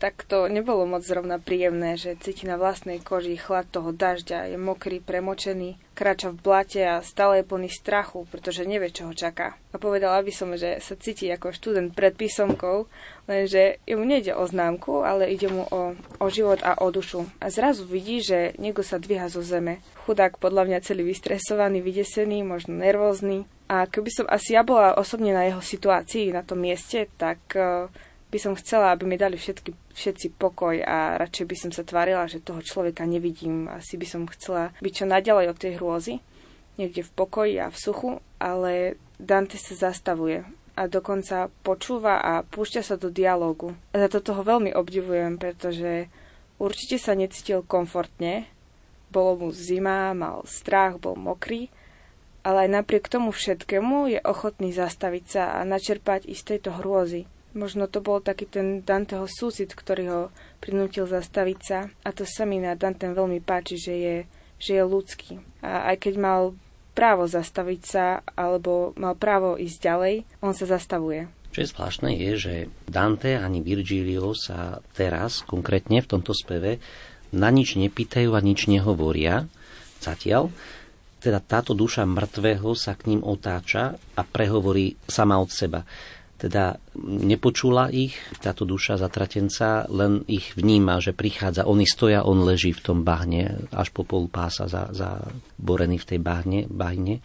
[0.00, 4.56] tak to nebolo moc zrovna príjemné, že cíti na vlastnej koži chlad toho dažďa, je
[4.56, 9.60] mokrý, premočený, kráča v blate a stále je plný strachu, pretože nevie, čo ho čaká.
[9.70, 12.88] A povedala by som, že sa cíti ako študent pred písomkou,
[13.28, 17.28] lenže mu nejde o známku, ale ide mu o, o život a o dušu.
[17.44, 19.84] A zrazu vidí, že niekto sa dvíha zo zeme.
[20.08, 23.44] Chudák podľa mňa celý vystresovaný, vydesený, možno nervózny.
[23.68, 27.86] A keby som asi ja bola osobne na jeho situácii, na tom mieste, tak uh,
[28.30, 32.30] by som chcela, aby mi dali všetky, všetci pokoj a radšej by som sa tvárila,
[32.30, 33.66] že toho človeka nevidím.
[33.66, 36.14] Asi by som chcela byť čo naďalej od tej hrôzy,
[36.78, 40.46] niekde v pokoji a v suchu, ale Dante sa zastavuje
[40.78, 43.76] a dokonca počúva a púšťa sa do dialógu.
[43.92, 46.08] Za to toho veľmi obdivujem, pretože
[46.56, 48.48] určite sa necítil komfortne,
[49.10, 51.68] bolo mu zima, mal strach, bol mokrý,
[52.46, 57.28] ale aj napriek tomu všetkému je ochotný zastaviť sa a načerpať istejto hrôzy.
[57.50, 60.22] Možno to bol taký ten Danteho súcit, ktorý ho
[60.62, 61.90] prinútil zastaviť sa.
[62.06, 64.16] A to sa mi na Dantem veľmi páči, že je,
[64.62, 65.42] že je ľudský.
[65.64, 66.40] A aj keď mal
[66.94, 71.26] právo zastaviť sa, alebo mal právo ísť ďalej, on sa zastavuje.
[71.50, 72.54] Čo je zvláštne je, že
[72.86, 76.78] Dante ani Virgilio sa teraz, konkrétne v tomto speve,
[77.34, 79.50] na nič nepýtajú a nič nehovoria
[79.98, 80.54] zatiaľ.
[81.18, 85.82] Teda táto duša mŕtvého sa k ním otáča a prehovorí sama od seba
[86.40, 91.68] teda nepočula ich, táto duša zatratenca, len ich vníma, že prichádza.
[91.68, 95.20] Oni stoja, on leží v tom bahne, až po pol pása za, za
[95.60, 97.20] borený v tej bahne, bahne.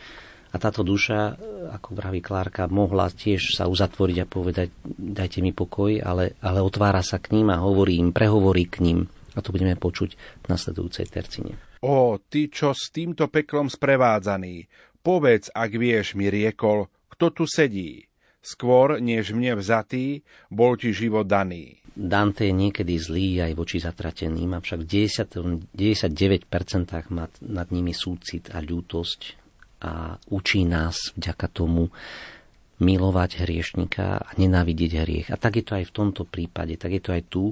[0.51, 1.35] A táto duša,
[1.71, 7.03] ako vraví Klárka, mohla tiež sa uzatvoriť a povedať, dajte mi pokoj, ale, ale otvára
[7.03, 8.99] sa k ním a hovorí im, prehovorí k ním.
[9.35, 11.59] A to budeme počuť v nasledujúcej tercine.
[11.83, 14.63] O, ty, čo s týmto peklom sprevádzaný,
[15.03, 18.07] povedz, ak vieš, mi riekol, kto tu sedí
[18.45, 20.21] skôr než mne vzatý,
[20.53, 21.81] bol ti život daný.
[21.95, 26.45] Dante je niekedy zlý aj voči zatrateným, avšak v 99%
[27.09, 29.19] má nad nimi súcit a ľútosť
[29.81, 31.89] a učí nás vďaka tomu
[32.83, 35.27] milovať hriešnika a nenávidieť hriech.
[35.31, 37.43] A tak je to aj v tomto prípade, tak je to aj tu.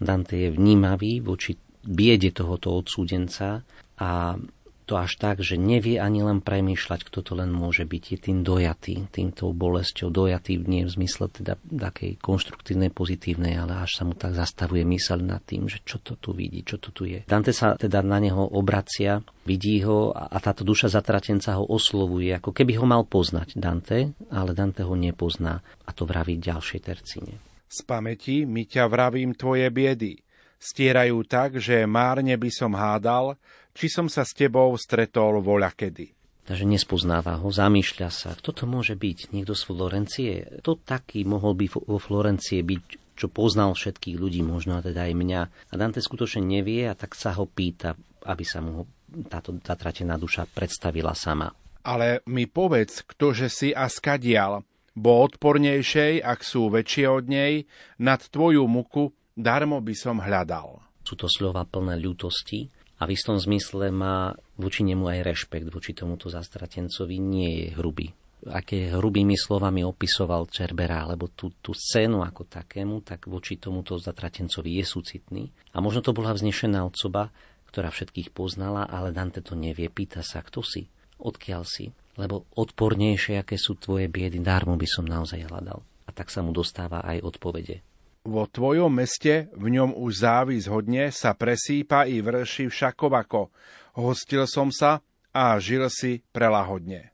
[0.00, 1.52] Dante je vnímavý voči
[1.84, 3.60] biede tohoto odsúdenca
[4.00, 4.38] a
[4.84, 8.02] to až tak, že nevie ani len premýšľať, kto to len môže byť.
[8.12, 13.98] Je tým dojatý, týmto bolesťou, dojatý nie v zmysle teda takej konštruktívnej, pozitívnej, ale až
[13.98, 17.06] sa mu tak zastavuje mysel nad tým, že čo to tu vidí, čo to tu
[17.06, 17.22] je.
[17.24, 22.50] Dante sa teda na neho obracia, vidí ho a táto duša zatratenca ho oslovuje, ako
[22.50, 27.34] keby ho mal poznať Dante, ale Dante ho nepozná a to vraví v ďalšej tercíne.
[27.72, 30.20] Z pamäti mi ťa vravím tvoje biedy.
[30.62, 33.34] Stierajú tak, že márne by som hádal,
[33.72, 36.12] či som sa s tebou stretol voľa kedy.
[36.42, 40.32] Takže nespoznáva ho, zamýšľa sa, kto to môže byť, niekto z Florencie.
[40.66, 45.40] To taký mohol by vo Florencie byť, čo poznal všetkých ľudí, možno teda aj mňa.
[45.70, 47.94] A Dante skutočne nevie a tak sa ho pýta,
[48.26, 48.82] aby sa mu
[49.30, 51.52] táto zatratená duša predstavila sama.
[51.86, 54.66] Ale mi povedz, ktože si a skadial,
[54.98, 57.64] bo odpornejšej, ak sú väčšie od nej,
[58.02, 60.82] nad tvoju muku darmo by som hľadal.
[61.02, 62.70] Sú to slova plné ľútosti,
[63.02, 68.14] a v istom zmysle má voči nemu aj rešpekt, voči tomuto zastratencovi nie je hrubý.
[68.46, 74.78] Aké hrubými slovami opisoval Čerbera, alebo tú, tú scénu ako takému, tak voči tomuto zatratencovi
[74.78, 75.44] je súcitný.
[75.74, 77.34] A možno to bola vznešená osoba,
[77.74, 79.90] ktorá všetkých poznala, ale Dante to nevie.
[79.90, 80.86] Pýta sa, kto si,
[81.18, 85.82] odkiaľ si, lebo odpornejšie, aké sú tvoje biedy, dármo by som naozaj hľadal.
[86.06, 87.82] A tak sa mu dostáva aj odpovede.
[88.22, 93.50] Vo tvojom meste v ňom už závis hodne sa presýpa i vrši všakovako.
[93.98, 95.02] Hostil som sa
[95.34, 97.10] a žil si prelahodne.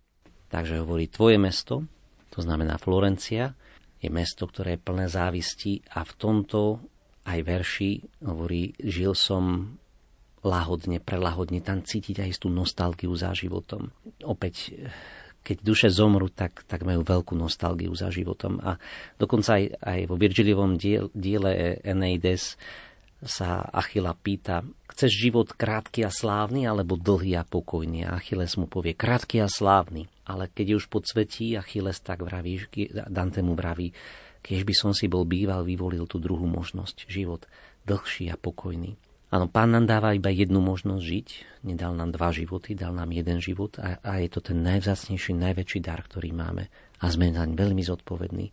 [0.53, 1.88] Takže hovorí, tvoje mesto,
[2.29, 3.57] to znamená Florencia,
[3.99, 6.85] je mesto, ktoré je plné závisti a v tomto
[7.25, 7.90] aj verši
[8.25, 9.77] hovorí, žil som
[10.44, 13.90] lahodne, prelahodne, tam cítiť aj tú nostalgiu za životom.
[14.25, 14.77] Opäť
[15.49, 18.61] keď duše zomru, tak, tak majú veľkú nostalgiu za životom.
[18.61, 18.77] A
[19.17, 22.61] dokonca aj, aj vo Virgiliovom diel, diele Eneides
[23.25, 24.61] sa Achila pýta,
[24.93, 28.05] chceš život krátky a slávny, alebo dlhý a pokojný?
[28.05, 30.05] A Achilles mu povie, krátky a slávny.
[30.29, 32.69] Ale keď už podsvetí, Achilles tak vraví,
[33.09, 33.91] Dante mu vraví,
[34.45, 37.49] keď by som si bol býval, vyvolil tú druhú možnosť, život
[37.89, 39.08] dlhší a pokojný.
[39.29, 41.29] Áno, pán nám dáva iba jednu možnosť žiť,
[41.69, 45.85] nedal nám dva životy, dal nám jeden život a, a je to ten najvzácnejší, najväčší
[45.85, 48.49] dar, ktorý máme a sme naň veľmi zodpovední.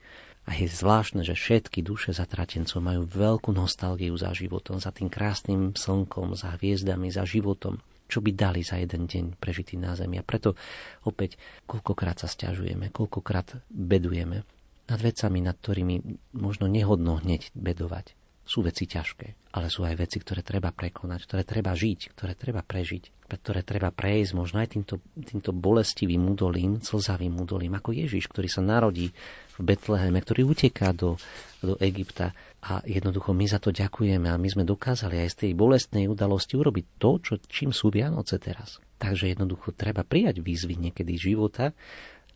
[0.46, 5.72] A je zvláštne, že všetky duše zatratencov majú veľkú nostalgiu za životom, za tým krásnym
[5.80, 7.80] slnkom, za hviezdami, za životom,
[8.12, 10.20] čo by dali za jeden deň prežitý na Zemi.
[10.20, 10.60] A preto
[11.08, 11.40] opäť,
[11.72, 14.44] koľkokrát sa stiažujeme, koľkokrát bedujeme
[14.92, 15.96] nad vecami, nad ktorými
[16.36, 21.42] možno nehodno hneď bedovať sú veci ťažké, ale sú aj veci, ktoré treba prekonať, ktoré
[21.42, 27.34] treba žiť, ktoré treba prežiť, ktoré treba prejsť možno aj týmto, týmto bolestivým údolím, slzavým
[27.42, 29.10] údolím, ako Ježiš, ktorý sa narodí
[29.58, 31.18] v Betleheme, ktorý uteká do,
[31.66, 35.52] do Egypta a jednoducho my za to ďakujeme a my sme dokázali aj z tej
[35.58, 38.78] bolestnej udalosti urobiť to, čo, čím sú Vianoce teraz.
[39.02, 41.74] Takže jednoducho treba prijať výzvy niekedy života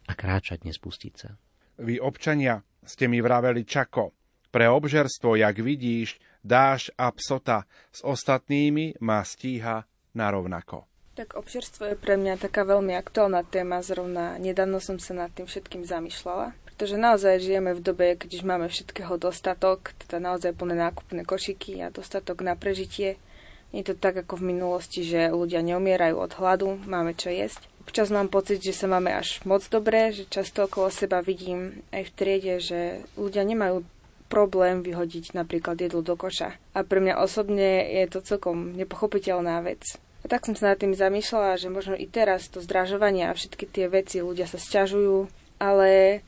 [0.09, 1.37] a kráčať, nespustiť sa.
[1.79, 4.18] Vy občania ste mi vraveli čako,
[4.49, 10.89] pre obžerstvo, jak vidíš, dáš a psota, s ostatnými ma stíha narovnako.
[11.19, 15.51] Tak obžerstvo je pre mňa taká veľmi aktuálna téma, zrovna nedávno som sa nad tým
[15.51, 20.79] všetkým zamýšľala, pretože naozaj žijeme v dobe, keď už máme všetkého dostatok, teda naozaj plné
[20.79, 23.19] nákupné košiky a dostatok na prežitie.
[23.75, 27.67] Je to tak ako v minulosti, že ľudia neumierajú od hladu, máme čo jesť.
[27.83, 32.07] Občas mám pocit, že sa máme až moc dobré, že často okolo seba vidím aj
[32.07, 33.83] v triede, že ľudia nemajú
[34.29, 36.55] problém vyhodiť napríklad jedlo do koša.
[36.77, 39.97] A pre mňa osobne je to celkom nepochopiteľná vec.
[40.21, 43.65] A tak som sa nad tým zamýšľala, že možno i teraz to zdražovanie a všetky
[43.65, 46.21] tie veci ľudia sa sťažujú, ale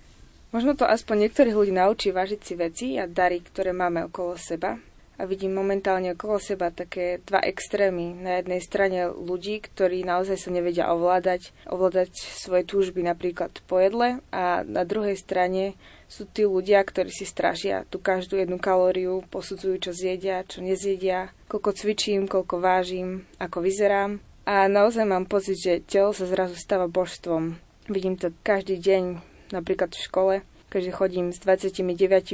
[0.56, 4.80] možno to aspoň niektorých ľudí naučí vážiť si veci a dary, ktoré máme okolo seba.
[5.22, 8.18] A vidím momentálne okolo seba také dva extrémy.
[8.26, 14.18] Na jednej strane ľudí, ktorí naozaj sa nevedia ovládať, ovládať svoje túžby napríklad po jedle
[14.34, 15.78] a na druhej strane
[16.12, 21.32] sú tí ľudia, ktorí si stražia tú každú jednu kalóriu, posudzujú, čo zjedia, čo nezjedia,
[21.48, 24.20] koľko cvičím, koľko vážim, ako vyzerám.
[24.44, 27.56] A naozaj mám pocit, že telo sa zrazu stáva božstvom.
[27.88, 29.24] Vidím to každý deň,
[29.56, 30.36] napríklad v škole,
[30.68, 31.80] keďže chodím s 29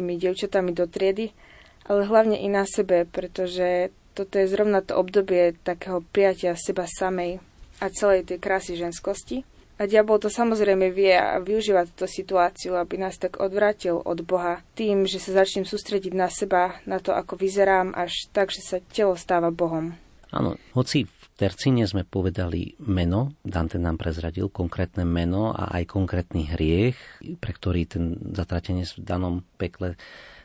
[0.02, 1.38] devčatami do triedy,
[1.86, 7.38] ale hlavne i na sebe, pretože toto je zrovna to obdobie takého prijatia seba samej
[7.78, 9.46] a celej tej krásy ženskosti.
[9.78, 14.66] A diabol to samozrejme vie a využíva túto situáciu, aby nás tak odvrátil od Boha
[14.74, 18.82] tým, že sa začnem sústrediť na seba, na to, ako vyzerám, až tak, že sa
[18.90, 19.94] telo stáva Bohom.
[20.34, 26.50] Áno, hoci v tercíne sme povedali meno, Dante nám prezradil konkrétne meno a aj konkrétny
[26.58, 26.98] hriech,
[27.38, 29.94] pre ktorý ten zatratenec v danom pekle,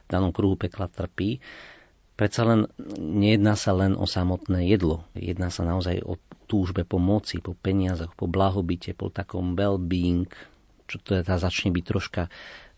[0.07, 1.41] v danom kruhu pekla trpí,
[2.21, 2.69] predsa len
[3.01, 5.09] nejedná sa len o samotné jedlo.
[5.17, 6.21] Jedná sa naozaj o
[6.53, 10.29] túžbe po moci, po peniazoch, po blahobite, po takom well-being,
[10.85, 12.29] čo teda začne byť troška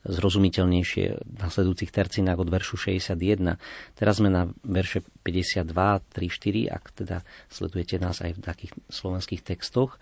[0.05, 3.59] zrozumiteľnejšie v nasledujúcich tercinách od veršu 61.
[3.97, 7.17] Teraz sme na verše 52, 3, 4, ak teda
[7.51, 9.97] sledujete nás aj v takých slovenských textoch.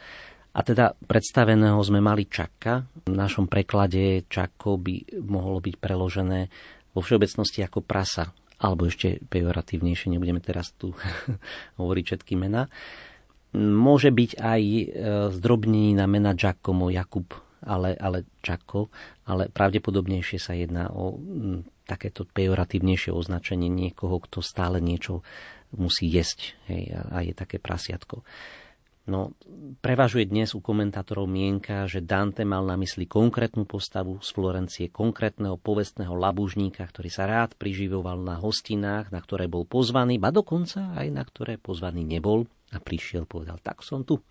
[0.52, 2.84] A teda predstaveného sme mali čaka.
[3.08, 6.50] V našom preklade čako by mohlo byť preložené
[6.92, 8.28] vo všeobecnosti ako prasa,
[8.60, 10.92] alebo ešte pejoratívnejšie, nebudeme teraz tu
[11.80, 12.68] hovoriť všetky mená.
[13.52, 14.84] Môže byť aj e,
[15.36, 17.28] zdrobnení na mena Giacomo, Jakub,
[17.62, 18.88] ale, ale Čako,
[19.28, 21.20] ale pravdepodobnejšie sa jedná o
[21.84, 25.20] takéto pejoratívnejšie označenie niekoho, kto stále niečo
[25.72, 28.24] musí jesť hej, a je také prasiatko.
[29.02, 29.34] No,
[29.82, 35.58] prevažuje dnes u komentátorov mienka, že Dante mal na mysli konkrétnu postavu z Florencie, konkrétneho
[35.58, 41.10] povestného labužníka, ktorý sa rád priživoval na hostinách, na ktoré bol pozvaný, ba dokonca aj
[41.10, 44.22] na ktoré pozvaný nebol a prišiel, povedal, tak som tu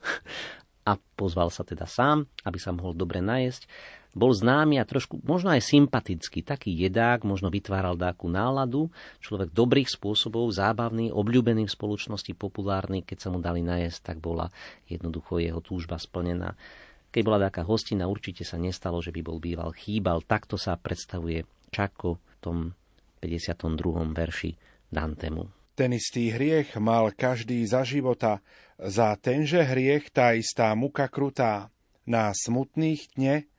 [0.89, 3.67] a pozval sa teda sám, aby sa mohol dobre najesť.
[4.11, 8.91] Bol známy a trošku, možno aj sympatický, taký jedák, možno vytváral dáku náladu,
[9.23, 14.51] človek dobrých spôsobov, zábavný, obľúbený v spoločnosti, populárny, keď sa mu dali najesť, tak bola
[14.91, 16.59] jednoducho jeho túžba splnená.
[17.11, 20.23] Keď bola taká hostina, určite sa nestalo, že by bol býval chýbal.
[20.23, 22.57] Takto sa predstavuje Čako v tom
[23.19, 24.11] 52.
[24.15, 24.51] verši
[24.87, 25.43] Dantemu.
[25.75, 28.43] Ten istý hriech mal každý za života,
[28.75, 31.71] za tenže hriech tá istá muka krutá.
[32.01, 33.50] Na smutných dne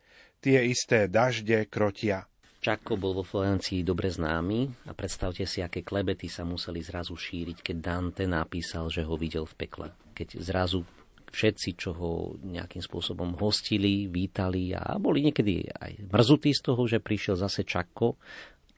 [0.43, 2.27] tie isté dažde krotia.
[2.63, 7.59] Čako bol vo Florencii dobre známy a predstavte si, aké klebety sa museli zrazu šíriť,
[7.59, 9.89] keď Dante napísal, že ho videl v pekle.
[10.15, 10.87] Keď zrazu
[11.33, 17.03] všetci, čo ho nejakým spôsobom hostili, vítali a boli niekedy aj mrzutí z toho, že
[17.03, 18.15] prišiel zase Čako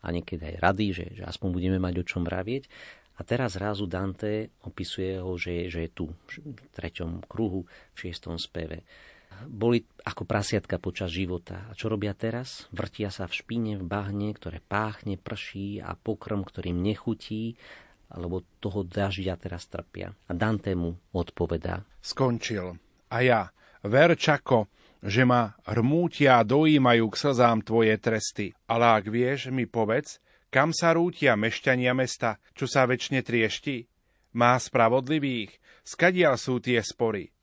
[0.01, 2.65] a niekedy aj rady, že, že aspoň budeme mať o čom vravieť.
[3.15, 8.41] A teraz zrazu Dante opisuje ho, že, že je tu v treťom kruhu, v šiestom
[8.41, 8.83] speve.
[9.45, 11.69] Boli ako prasiatka počas života.
[11.69, 12.69] A čo robia teraz?
[12.71, 17.59] Vrtia sa v špine, v bahne, ktoré páchne, prší a pokrm, ktorým nechutí,
[18.15, 20.15] alebo toho dažďa teraz trpia.
[20.29, 21.83] A Dante mu odpovedá.
[21.99, 22.79] Skončil.
[23.11, 23.51] A ja,
[23.83, 24.71] ver Čako,
[25.05, 28.57] že ma hrmútia dojímajú k slzám tvoje tresty.
[28.71, 33.85] Ale ak vieš, mi povedz, kam sa rútia mešťania mesta, čo sa väčšine triešti?
[34.39, 35.59] Má spravodlivých?
[35.85, 37.34] Skadiaľ sú tie spory?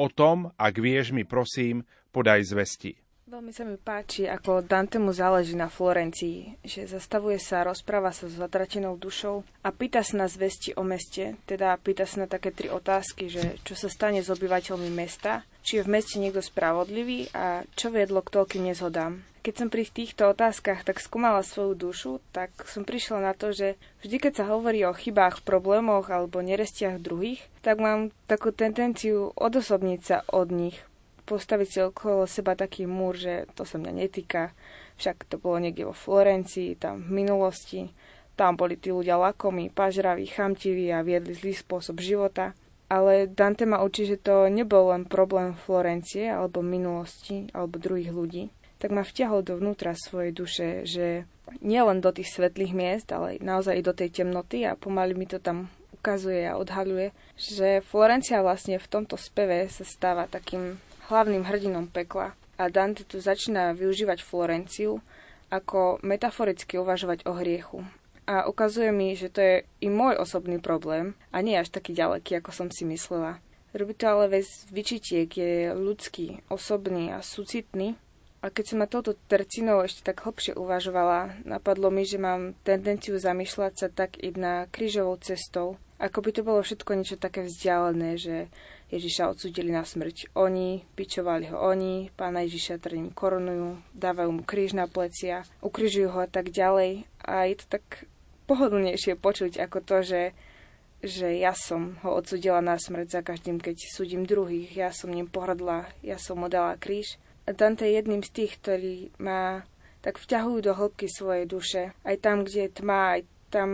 [0.00, 2.96] O tom, ak vieš mi, prosím, podaj zvesti.
[3.28, 8.26] Veľmi sa mi páči, ako Dante mu záleží na Florencii, že zastavuje sa, rozpráva sa
[8.26, 12.50] s zatratenou dušou a pýta sa na zvesti o meste, teda pýta sa na také
[12.50, 17.30] tri otázky, že čo sa stane s obyvateľmi mesta, či je v meste niekto spravodlivý
[17.30, 19.22] a čo viedlo k toľkým nezhodám.
[19.40, 23.80] Keď som pri týchto otázkach tak skúmala svoju dušu, tak som prišla na to, že
[24.04, 30.00] vždy, keď sa hovorí o chybách, problémoch alebo nerestiach druhých, tak mám takú tendenciu odosobniť
[30.04, 30.76] sa od nich,
[31.24, 34.52] postaviť si okolo seba taký múr, že to sa mňa netýka,
[35.00, 37.88] však to bolo niekde vo Florencii, tam v minulosti,
[38.36, 42.52] tam boli tí ľudia lakomí, pažraví, chamtiví a viedli zlý spôsob života.
[42.92, 48.50] Ale Dante ma učí, že to nebol len problém Florencie alebo minulosti alebo druhých ľudí,
[48.80, 51.28] tak ma vťahol dovnútra svojej duše, že
[51.60, 55.36] nielen do tých svetlých miest, ale naozaj i do tej temnoty a pomaly mi to
[55.36, 60.80] tam ukazuje a odhaľuje, že Florencia vlastne v tomto speve sa stáva takým
[61.12, 65.04] hlavným hrdinom pekla a Dante tu začína využívať Florenciu
[65.52, 67.84] ako metaforicky uvažovať o hriechu.
[68.30, 72.38] A ukazuje mi, že to je i môj osobný problém a nie až taký ďaleký,
[72.38, 73.42] ako som si myslela.
[73.74, 77.98] Robí to ale bez vyčitiek, je ľudský, osobný a súcitný
[78.40, 83.20] a keď som na touto tercinou ešte tak hlbšie uvažovala, napadlo mi, že mám tendenciu
[83.20, 88.16] zamýšľať sa tak i na krížovou cestou, ako by to bolo všetko niečo také vzdialené,
[88.16, 88.48] že
[88.88, 94.72] Ježiša odsudili na smrť oni, pičovali ho oni, pána Ježiša trním korunujú, dávajú mu kríž
[94.72, 97.04] na plecia, ukrižujú ho a tak ďalej.
[97.20, 98.08] A je to tak
[98.48, 100.22] pohodlnejšie počuť ako to, že,
[101.04, 105.28] že ja som ho odsudila na smrť za každým, keď súdim druhých, ja som ním
[105.28, 107.20] pohrdla, ja som mu dala kríž.
[107.56, 109.64] Dante je jedným z tých, ktorí ma
[110.00, 111.92] tak vťahujú do hĺbky svojej duše.
[112.04, 113.22] Aj tam, kde je tma, aj
[113.52, 113.68] tam,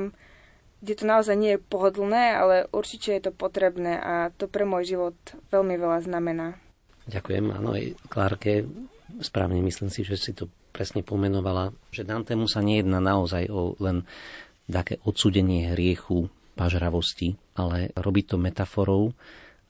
[0.82, 4.96] kde to naozaj nie je pohodlné, ale určite je to potrebné a to pre môj
[4.96, 5.16] život
[5.54, 6.58] veľmi veľa znamená.
[7.06, 8.66] Ďakujem, áno, aj Klárke,
[9.22, 14.02] správne myslím si, že si to presne pomenovala, že Dantemu sa nejedná naozaj o len
[14.66, 16.26] také odsudenie hriechu,
[16.58, 19.14] pažravosti, ale robí to metaforou,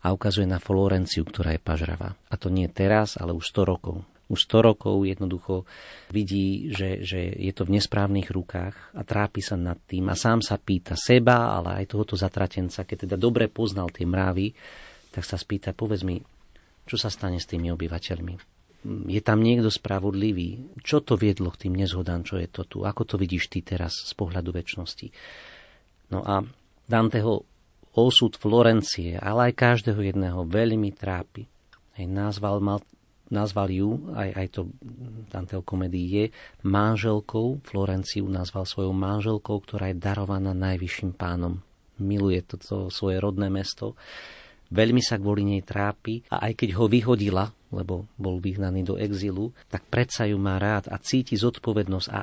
[0.07, 2.15] a ukazuje na Florenciu, ktorá je pažravá.
[2.31, 4.07] A to nie teraz, ale už 100 rokov.
[4.31, 5.67] Už 100 rokov jednoducho
[6.15, 10.47] vidí, že, že je to v nesprávnych rukách a trápi sa nad tým a sám
[10.47, 14.55] sa pýta seba, ale aj tohoto zatratenca, keď teda dobre poznal tie mravy,
[15.11, 16.23] tak sa spýta, povedz mi,
[16.87, 18.35] čo sa stane s tými obyvateľmi?
[19.11, 20.79] Je tam niekto spravodlivý?
[20.87, 22.87] Čo to viedlo k tým nezhodám, čo je to tu?
[22.87, 25.11] Ako to vidíš ty teraz z pohľadu väčšnosti?
[26.15, 26.47] No a
[26.87, 27.43] Danteho
[27.97, 31.49] osud Florencie, ale aj každého jedného veľmi trápi.
[31.97, 32.85] Hej, nazval, mal,
[33.33, 34.61] nazval ju, aj, aj to
[35.33, 36.25] Danteho komédii je,
[36.61, 41.65] manželkou, Florenciu nazval svojou manželkou, ktorá je darovaná najvyšším pánom.
[41.97, 43.97] Miluje toto svoje rodné mesto
[44.71, 49.51] veľmi sa kvôli nej trápi a aj keď ho vyhodila, lebo bol vyhnaný do exilu,
[49.67, 52.21] tak predsa ju má rád a cíti zodpovednosť a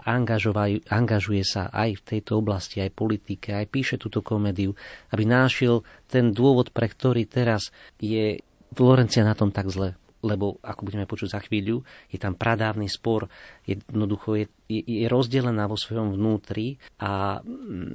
[0.87, 4.73] angažuje sa aj v tejto oblasti, aj politike, aj píše túto komédiu,
[5.11, 7.69] aby nášiel ten dôvod, pre ktorý teraz
[7.99, 8.39] je
[8.73, 13.27] Florencia na tom tak zle lebo ako budeme počuť za chvíľu, je tam pradávny spor,
[13.67, 17.43] jednoducho je, je, je rozdelená vo svojom vnútri a,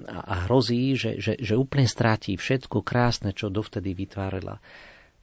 [0.07, 4.61] a hrozí, že, že, že úplne stráti všetko krásne, čo dovtedy vytvárala.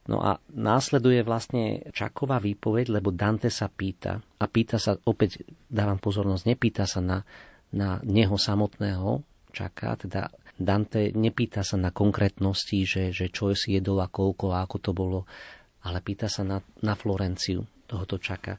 [0.06, 5.98] No a následuje vlastne Čaková výpoveď, lebo Dante sa pýta, a pýta sa, opäť dávam
[5.98, 7.26] pozornosť, nepýta sa na,
[7.74, 14.00] na neho samotného, Čaká, teda Dante nepýta sa na konkrétnosti, že, že čo si jedol
[14.00, 15.20] a koľko a ako to bolo,
[15.86, 18.58] ale pýta sa na, na Florenciu, tohoto čaka.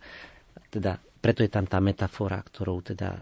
[0.70, 0.94] Teda
[1.26, 3.18] preto je tam tá metafora, ktorou teda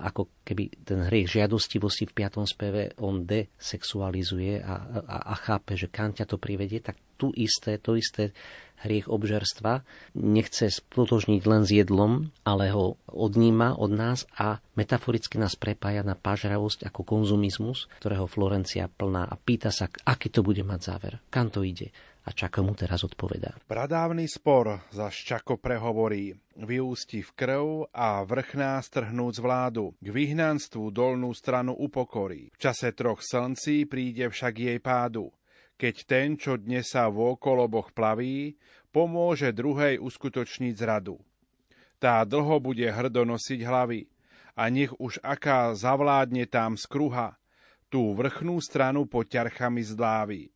[0.00, 2.40] ako keby ten hriech žiadostivosti v 5.
[2.48, 4.74] speve on desexualizuje a,
[5.04, 8.32] a, a chápe, že kam ťa to privedie, tak tu isté, to isté
[8.80, 9.84] hriech obžerstva
[10.16, 16.16] nechce splotožniť len s jedlom, ale ho odníma od nás a metaforicky nás prepája na
[16.16, 21.52] pažravosť ako konzumizmus, ktorého Florencia plná a pýta sa, aký to bude mať záver, kam
[21.52, 21.92] to ide
[22.24, 23.52] a Čako mu teraz odpovedá.
[23.68, 31.36] Pradávny spor za Čako prehovorí, vyústi v krv a vrchná strhnúc vládu, k vyhnanstvu dolnú
[31.36, 32.48] stranu upokorí.
[32.56, 35.36] V čase troch slncí príde však jej pádu,
[35.76, 38.56] keď ten, čo dnes sa v okoloboch plaví,
[38.88, 41.20] pomôže druhej uskutočniť zradu.
[42.00, 44.08] Tá dlho bude hrdo nosiť hlavy
[44.56, 47.36] a nech už aká zavládne tam skruha,
[47.92, 50.53] tú vrchnú stranu pod ťarchami zdláví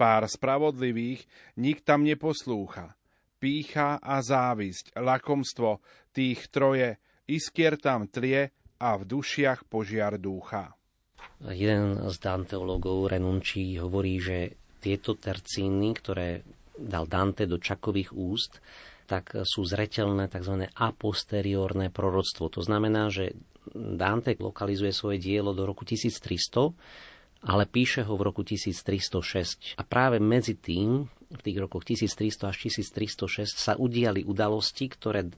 [0.00, 1.28] Pár spravodlivých
[1.60, 2.96] nik tam neposlúcha.
[3.36, 6.96] Pícha a závisť, lakomstvo, tých troje,
[7.28, 8.48] iskier tam tlie
[8.80, 10.72] a v dušiach požiar dúcha.
[11.44, 16.48] Jeden z danteologov Renunčí hovorí, že tieto tercíny, ktoré
[16.80, 18.64] dal Dante do Čakových úst,
[19.04, 20.64] tak sú zretelné tzv.
[20.64, 22.48] a posteriorné proroctvo.
[22.48, 23.36] To znamená, že
[23.76, 26.72] Dante lokalizuje svoje dielo do roku 1300
[27.40, 29.80] ale píše ho v roku 1306.
[29.80, 35.30] A práve medzi tým, v tých rokoch 1300 až 1306, sa udiali udalosti, ktoré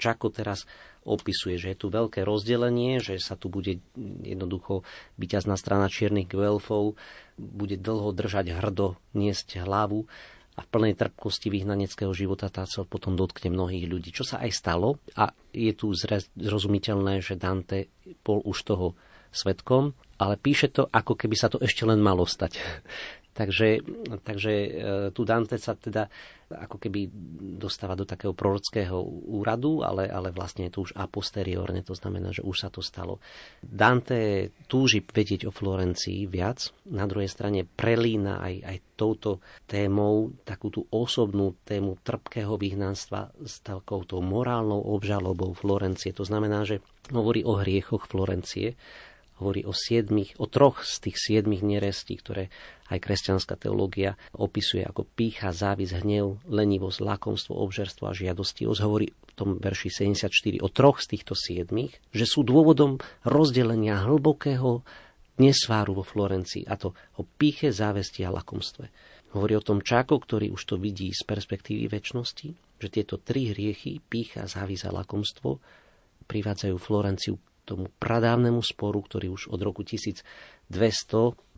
[0.00, 0.64] Čako teraz
[1.04, 3.84] opisuje, že je tu veľké rozdelenie, že sa tu bude
[4.24, 4.80] jednoducho
[5.20, 6.96] byťazná strana čiernych guelfov,
[7.36, 10.08] bude dlho držať hrdo, niesť hlavu
[10.56, 14.08] a v plnej trpkosti vyhnaneckého života tá sa potom dotkne mnohých ľudí.
[14.12, 17.92] Čo sa aj stalo a je tu zrozumiteľné, že Dante
[18.24, 18.96] bol už toho
[19.32, 22.60] svetkom, ale píše to, ako keby sa to ešte len malo stať.
[23.38, 23.80] takže,
[24.20, 24.70] takže e,
[25.16, 26.10] tu Dante sa teda
[26.50, 27.06] ako keby
[27.62, 28.98] dostáva do takého prorockého
[29.30, 32.82] úradu, ale, ale vlastne je to už a posteriorne, to znamená, že už sa to
[32.82, 33.22] stalo.
[33.62, 39.38] Dante túži vedieť o Florencii viac, na druhej strane prelína aj, aj touto
[39.70, 46.10] témou, takú tú osobnú tému trpkého vyhnanstva s takouto morálnou obžalobou Florencie.
[46.18, 46.82] To znamená, že
[47.14, 48.74] hovorí o hriechoch Florencie,
[49.40, 52.52] hovorí o siedmých, o troch z tých siedmých nerestí, ktoré
[52.92, 58.80] aj kresťanská teológia opisuje ako pícha, závis, hnev, lenivosť, lakomstvo, obžerstvo a žiadostivosť.
[58.84, 64.84] Hovorí v tom verši 74 o troch z týchto siedmých, že sú dôvodom rozdelenia hlbokého
[65.40, 68.92] nesváru vo Florencii, a to o píche, závesti a lakomstve.
[69.32, 72.48] Hovorí o tom Čáko, ktorý už to vidí z perspektívy väčšnosti,
[72.82, 75.62] že tieto tri hriechy, pícha, závis a lakomstvo,
[76.26, 77.34] privádzajú Florenciu
[77.70, 80.26] tomu pradávnemu sporu, ktorý už od roku 1200,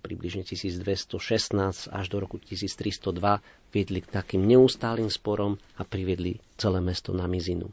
[0.03, 7.17] približne 1216 až do roku 1302 viedli k takým neustálým sporom a priviedli celé mesto
[7.17, 7.73] na mizinu.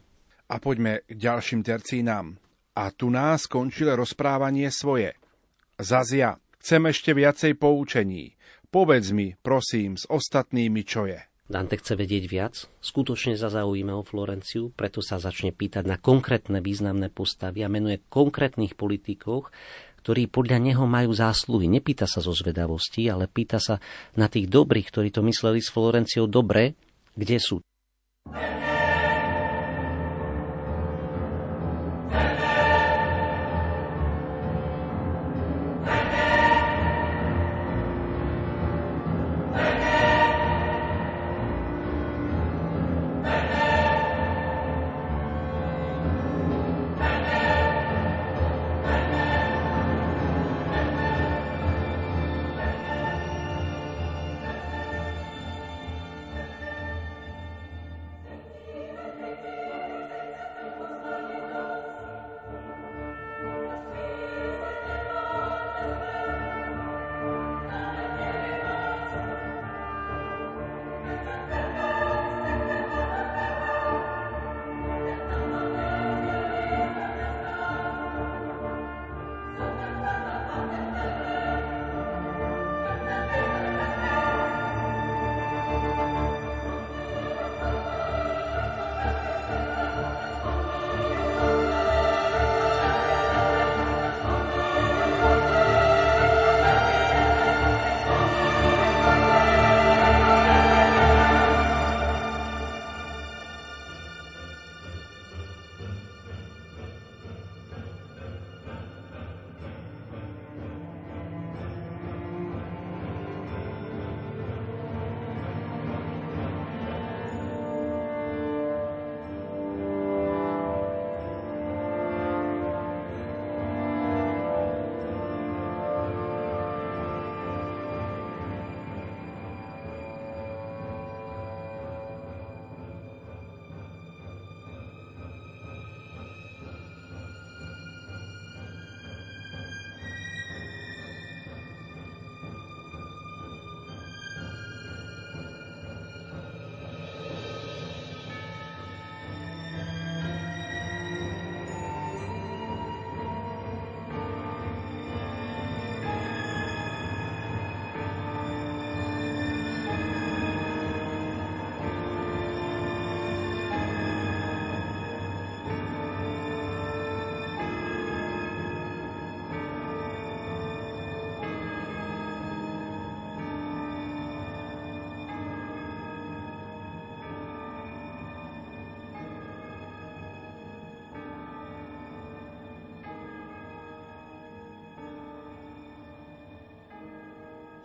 [0.50, 2.40] A poďme k ďalším tercínám.
[2.74, 5.14] A tu nás skončilo rozprávanie svoje.
[5.76, 8.34] Zazia, chcem ešte viacej poučení.
[8.70, 11.29] Povedz mi, prosím, s ostatnými, čo je.
[11.50, 16.62] Dante chce vedieť viac, skutočne sa zaujíma o Florenciu, preto sa začne pýtať na konkrétne
[16.62, 19.50] významné postavy a menuje konkrétnych politikov,
[20.06, 21.66] ktorí podľa neho majú zásluhy.
[21.66, 23.82] Nepýta sa zo zvedavosti, ale pýta sa
[24.14, 26.78] na tých dobrých, ktorí to mysleli s Florenciou dobre,
[27.18, 27.58] kde sú.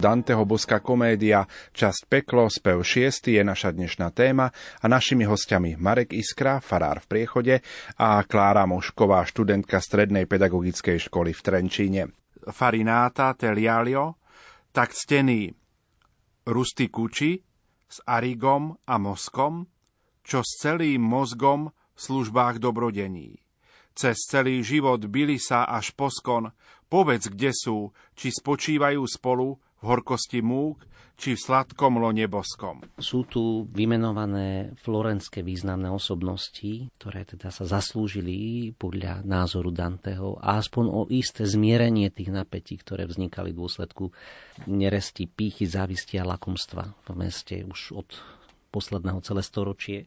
[0.05, 6.13] Danteho boská komédia, časť Peklo, spev 6 je naša dnešná téma a našimi hostiami Marek
[6.13, 7.55] Iskra, farár v priechode
[7.97, 12.01] a Klára Mošková, študentka Strednej pedagogickej školy v Trenčíne.
[12.53, 14.21] Farináta Telialio,
[14.69, 15.49] tak ctený
[16.53, 17.41] Rusty Kuči
[17.89, 19.65] s Arigom a Moskom,
[20.21, 23.41] čo s celým mozgom v službách dobrodení.
[23.97, 26.53] Cez celý život byli sa až poskon,
[26.93, 30.81] povedz, kde sú, či spočívajú spolu horkosti múk,
[31.15, 32.83] či v sladkom lone boskom.
[32.99, 40.85] Sú tu vymenované florenské významné osobnosti, ktoré teda sa zaslúžili podľa názoru Danteho a aspoň
[40.91, 44.11] o isté zmierenie tých napätí, ktoré vznikali v dôsledku
[44.67, 48.09] neresti, pýchy, závisti a lakomstva v meste už od
[48.75, 49.99] posledného celé storočie.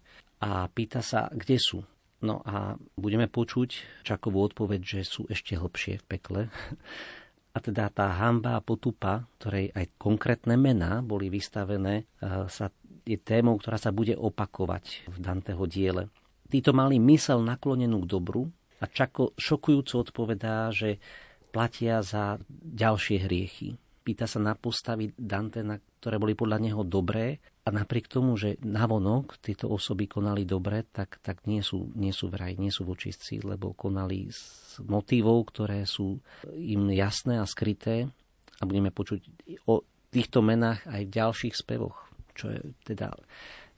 [0.45, 1.89] A pýta sa, kde sú.
[2.19, 6.41] No a budeme počuť Čakovú odpoveď, že sú ešte hlbšie v pekle.
[7.59, 12.71] A teda tá hamba a potupa, ktorej aj konkrétne mená boli vystavené, eh, sa,
[13.03, 16.07] je témou, ktorá sa bude opakovať v Danteho diele.
[16.47, 18.47] Títo mali mysel naklonenú k dobru
[18.79, 21.03] a Čako šokujúco odpovedá, že
[21.51, 23.75] platia za ďalšie hriechy.
[24.09, 27.45] Pýta sa na postavy Dante, na ktoré boli podľa neho dobré.
[27.61, 32.33] A napriek tomu, že navonok tieto osoby konali dobre, tak, tak nie, sú, nie sú
[32.33, 36.25] vraj, nie sú vočistci, lebo konali z motívov, ktoré sú
[36.57, 38.09] im jasné a skryté.
[38.57, 39.21] A budeme počuť
[39.69, 43.13] o týchto menách aj v ďalších spevoch, čo je teda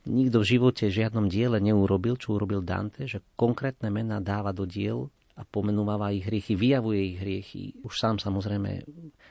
[0.06, 5.10] nikto v živote žiadnom diele neurobil, čo urobil Dante, že konkrétne mená dáva do diel
[5.40, 7.62] a pomenúva ich hriechy, vyjavuje ich hriechy.
[7.80, 8.84] Už sám samozrejme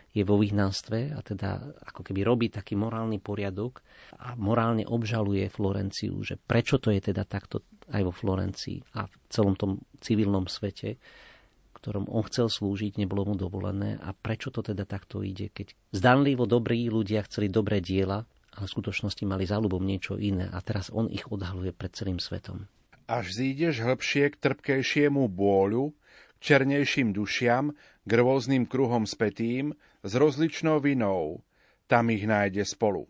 [0.10, 3.86] je vo vyhnanstve a teda ako keby robí taký morálny poriadok
[4.18, 7.62] a morálne obžaluje Florenciu, že prečo to je teda takto
[7.93, 10.97] aj vo Florencii a v celom tom civilnom svete,
[11.78, 16.49] ktorom on chcel slúžiť, nebolo mu dovolené a prečo to teda takto ide, keď zdanlivo
[16.49, 18.26] dobrí ľudia chceli dobré diela,
[18.57, 22.66] ale v skutočnosti mali záľubom niečo iné a teraz on ich odhaluje pred celým svetom.
[23.10, 25.97] Až zídeš hĺbšie k trpkejšiemu bôľu,
[26.38, 27.74] k černejším dušiam,
[28.05, 29.74] k rôznym kruhom spätým,
[30.05, 31.41] s rozličnou vinou.
[31.89, 33.10] Tam ich nájde spolu.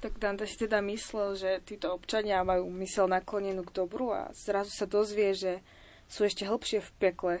[0.00, 4.72] Tak Dante si teda myslel, že títo občania majú mysel naklonenú k dobru a zrazu
[4.72, 5.60] sa dozvie, že
[6.08, 7.36] sú ešte hlbšie v pekle.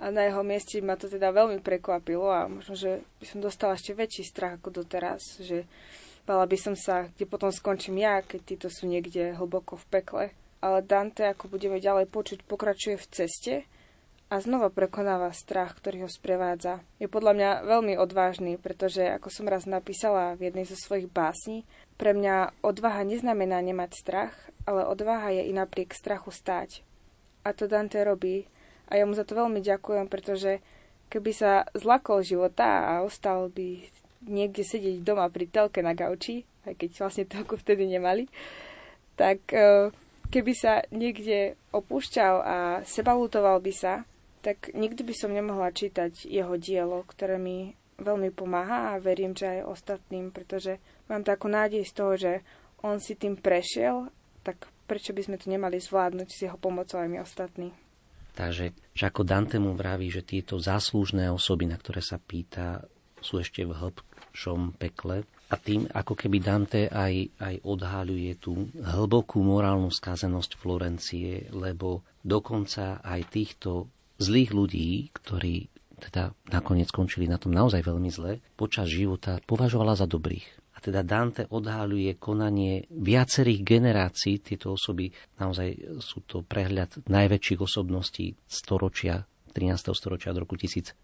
[0.00, 3.76] A na jeho mieste ma to teda veľmi prekvapilo a možno, že by som dostala
[3.76, 5.68] ešte väčší strach ako doteraz, že
[6.24, 10.24] bala by som sa, kde potom skončím ja, keď títo sú niekde hlboko v pekle.
[10.60, 13.54] Ale Dante, ako budeme ďalej počuť, pokračuje v ceste
[14.30, 16.84] a znova prekonáva strach, ktorý ho sprevádza.
[17.02, 21.66] Je podľa mňa veľmi odvážny, pretože, ako som raz napísala v jednej zo svojich básní,
[21.98, 24.34] pre mňa odvaha neznamená nemať strach,
[24.68, 26.86] ale odvaha je i napriek strachu stáť.
[27.42, 28.46] A to Dante robí.
[28.86, 30.62] A ja mu za to veľmi ďakujem, pretože
[31.10, 33.82] keby sa zlakol života a ostal by
[34.30, 38.30] niekde sedieť doma pri telke na gauči, aj keď vlastne telku vtedy nemali,
[39.18, 39.90] tak e,
[40.30, 42.56] keby sa niekde opúšťal a
[42.86, 43.94] sebalutoval by sa,
[44.40, 49.60] tak nikdy by som nemohla čítať jeho dielo, ktoré mi veľmi pomáha a verím, že
[49.60, 50.80] aj ostatným, pretože
[51.12, 52.32] mám takú nádej z toho, že
[52.80, 54.08] on si tým prešiel,
[54.40, 57.68] tak prečo by sme to nemali zvládnuť s jeho pomocou aj my ostatní.
[58.32, 62.80] Takže ako Dante mu vraví, že tieto záslužné osoby, na ktoré sa pýta,
[63.20, 65.28] sú ešte v hĺbšom pekle.
[65.50, 73.02] A tým ako keby Dante aj, aj odhaľuje tú hlbokú morálnu skazenosť Florencie, lebo dokonca
[73.02, 73.90] aj týchto
[74.22, 75.66] zlých ľudí, ktorí
[76.00, 80.46] teda nakoniec skončili na tom naozaj veľmi zle, počas života považovala za dobrých.
[80.74, 84.40] A teda Dante odhaľuje konanie viacerých generácií.
[84.40, 89.92] Tieto osoby naozaj sú to prehľad najväčších osobností storočia 13.
[89.92, 90.96] storočia od roku 1216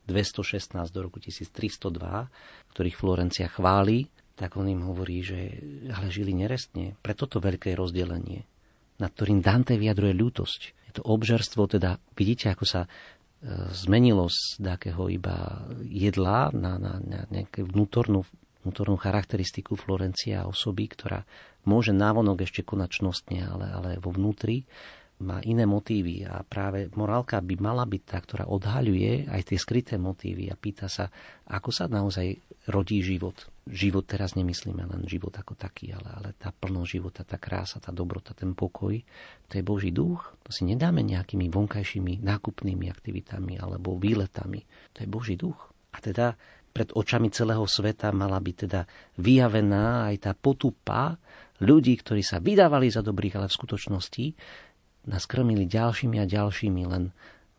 [0.94, 4.06] do roku 1302, ktorých Florencia chváli,
[4.36, 5.58] tak on im hovorí, že
[5.90, 6.94] ale žili nerestne.
[7.00, 8.44] Preto to veľké rozdelenie,
[9.00, 12.88] nad ktorým Dante vyjadruje ľútosť to obžerstvo, teda vidíte, ako sa e,
[13.76, 18.24] zmenilo z takého iba jedla na, na, na nejakú vnútornú,
[18.64, 21.28] vnútornú charakteristiku Florencia osoby, ktorá
[21.68, 24.64] môže návonok ešte konačnostne, ale, ale vo vnútri
[25.20, 29.94] má iné motívy a práve morálka by mala byť tá, ktorá odhaľuje aj tie skryté
[29.96, 31.08] motívy a pýta sa,
[31.48, 32.36] ako sa naozaj
[32.68, 33.48] rodí život.
[33.66, 37.90] Život teraz nemyslíme len život ako taký, ale, ale tá plnosť života, tá krása, tá
[37.90, 38.94] dobrota, ten pokoj,
[39.50, 40.38] to je Boží duch.
[40.46, 44.62] To si nedáme nejakými vonkajšími nákupnými aktivitami alebo výletami.
[44.94, 45.58] To je Boží duch.
[45.90, 46.38] A teda
[46.70, 48.86] pred očami celého sveta mala byť teda
[49.18, 51.16] vyjavená aj tá potupa
[51.64, 54.26] ľudí, ktorí sa vydávali za dobrých, ale v skutočnosti
[55.08, 57.16] nás krmili ďalšími a ďalšími len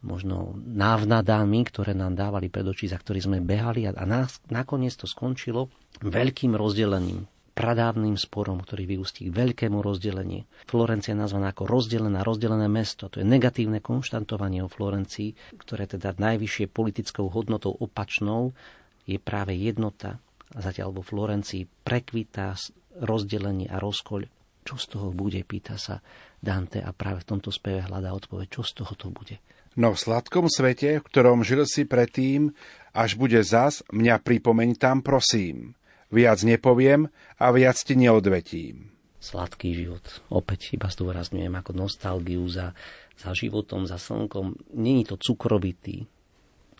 [0.08, 5.03] možno návnadami, ktoré nám dávali pred oči, za ktorý sme behali a, nás, nakoniec to
[5.03, 5.68] skončilo
[5.99, 7.28] veľkým rozdelením
[7.58, 10.45] pradávnym sporom, ktorý vyústí k veľkému rozdeleniu.
[10.70, 13.10] Florencia je nazvaná ako rozdelená, rozdelené mesto.
[13.10, 18.53] To je negatívne konštantovanie o Florencii, ktoré teda najvyššie politickou hodnotou opačnou
[19.10, 20.22] je práve jednota.
[20.53, 22.53] A zatiaľ vo Florencii prekvitá
[23.01, 24.30] rozdelenie a rozkoľ.
[24.62, 25.97] Čo z toho bude, pýta sa
[26.38, 29.41] Dante a práve v tomto speve hľadá odpoveď, čo z toho to bude.
[29.78, 32.50] No v sladkom svete, v ktorom žil si predtým,
[32.98, 35.78] až bude zas, mňa pripomeň tam prosím.
[36.10, 38.90] Viac nepoviem a viac ti neodvetím.
[39.22, 40.02] Sladký život.
[40.34, 42.74] Opäť iba zdôrazňujem ako nostalgiu za,
[43.22, 44.74] za životom, za slnkom.
[44.74, 46.10] Není to cukrovitý,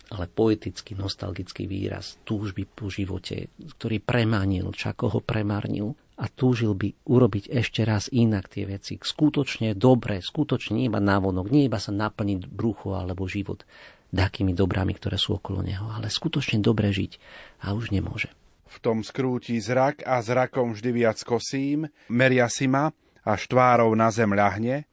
[0.10, 6.98] ale poetický, nostalgický výraz túžby po živote, ktorý premanil, čako ho premarnil a túžil by
[7.06, 8.98] urobiť ešte raz inak tie veci.
[8.98, 13.64] Skutočne dobre, skutočne nie iba návonok, nie iba sa naplniť brucho alebo život
[14.10, 17.20] takými dobrami, ktoré sú okolo neho, ale skutočne dobre žiť
[17.68, 18.32] a už nemôže.
[18.68, 22.92] V tom skrúti zrak a zrakom vždy viac kosím, meria si ma,
[23.24, 24.88] až tvárou na zem ľahne,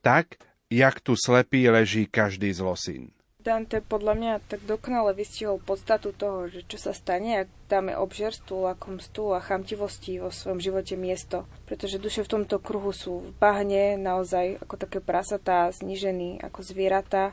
[0.00, 3.04] tak, jak tu slepý leží každý z losín.
[3.48, 8.68] Dante podľa mňa tak dokonale vystihol podstatu toho, že čo sa stane, ak dáme obžerstvu,
[8.68, 11.48] lakomstvu a chamtivosti vo svojom živote miesto.
[11.64, 17.32] Pretože duše v tomto kruhu sú v bahne naozaj ako také prasatá, znižení ako zvieratá,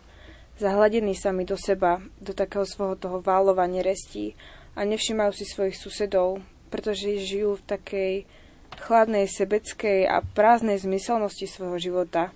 [0.56, 4.40] zahladení sami do seba, do takého svojho toho válova nerestí
[4.72, 6.40] a nevšimajú si svojich susedov,
[6.72, 8.14] pretože žijú v takej
[8.88, 12.32] chladnej, sebeckej a prázdnej zmyselnosti svojho života.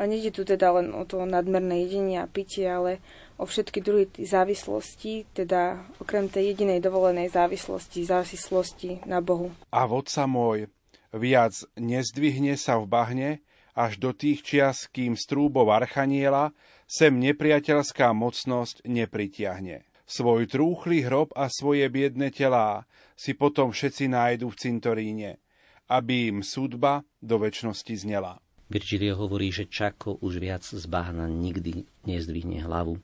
[0.00, 3.04] A nejde tu teda len o to nadmerné jedenie a pitie, ale
[3.36, 9.52] o všetky druhy závislostí, teda okrem tej jedinej dovolenej závislosti, závislosti na Bohu.
[9.68, 10.72] A vodca môj,
[11.12, 13.30] viac nezdvihne sa v bahne,
[13.76, 16.56] až do tých čias, kým strúbov archaniela
[16.88, 19.84] sem nepriateľská mocnosť nepritiahne.
[20.10, 25.30] Svoj trúchly hrob a svoje biedne telá si potom všetci nájdu v cintoríne,
[25.86, 28.42] aby im súdba do väčšnosti znela.
[28.70, 33.02] Virgilio hovorí, že Čako už viac z bahna nikdy nezdvihne hlavu,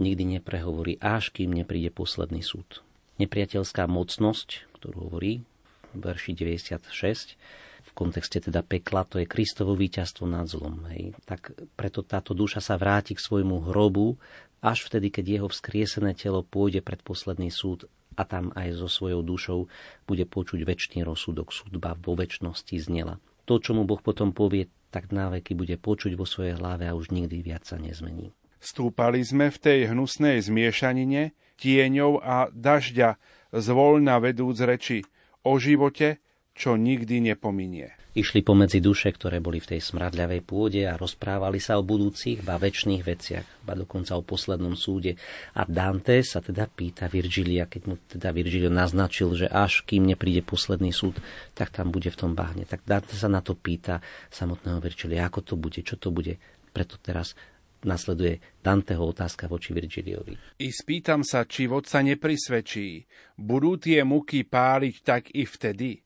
[0.00, 2.80] nikdy neprehovorí, až kým nepríde posledný súd.
[3.20, 5.44] Nepriateľská mocnosť, ktorú hovorí
[5.92, 7.36] v verši 96,
[7.84, 10.88] v kontexte teda pekla, to je Kristovo víťazstvo nad zlom.
[10.88, 11.12] Hej.
[11.28, 14.16] Tak preto táto duša sa vráti k svojmu hrobu
[14.64, 17.84] až vtedy, keď jeho vzkriesené telo pôjde pred posledný súd
[18.16, 19.68] a tam aj so svojou dušou
[20.08, 23.20] bude počuť väčší rozsudok, súdba vo väčšnosti znela.
[23.44, 26.94] To, čo mu Boh potom povie, tak na veky bude počuť vo svojej hlave a
[26.94, 28.30] už nikdy viac sa nezmení.
[28.62, 33.18] Stúpali sme v tej hnusnej zmiešanine tieňov a dažďa,
[33.50, 35.02] zvoľna vedúc reči
[35.42, 36.22] o živote,
[36.54, 37.90] čo nikdy nepominie.
[38.14, 42.62] Išli pomedzi duše, ktoré boli v tej smradľavej pôde a rozprávali sa o budúcich, ba
[42.62, 45.18] väčšných veciach, ba dokonca o poslednom súde.
[45.58, 50.46] A Dante sa teda pýta Virgilia, keď mu teda Virgilio naznačil, že až kým nepríde
[50.46, 51.18] posledný súd,
[51.58, 52.62] tak tam bude v tom bahne.
[52.62, 53.98] Tak Dante sa na to pýta
[54.30, 56.38] samotného Virgilia, ako to bude, čo to bude.
[56.70, 57.34] Preto teraz
[57.82, 60.38] nasleduje Danteho otázka voči Virgiliovi.
[60.62, 63.10] I spýtam sa, či vodca neprisvedčí,
[63.42, 66.03] budú tie muky páliť tak i vtedy?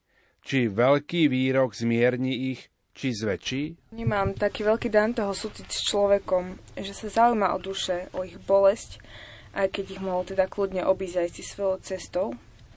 [0.49, 3.93] Či veľký výrok zmierni ich, či zväčší?
[3.93, 8.97] Nemám taký veľký Danteho súcit s človekom, že sa zaujíma o duše, o ich bolesť,
[9.53, 12.27] aj keď ich mohol teda kľudne obísť aj si svojou cestou.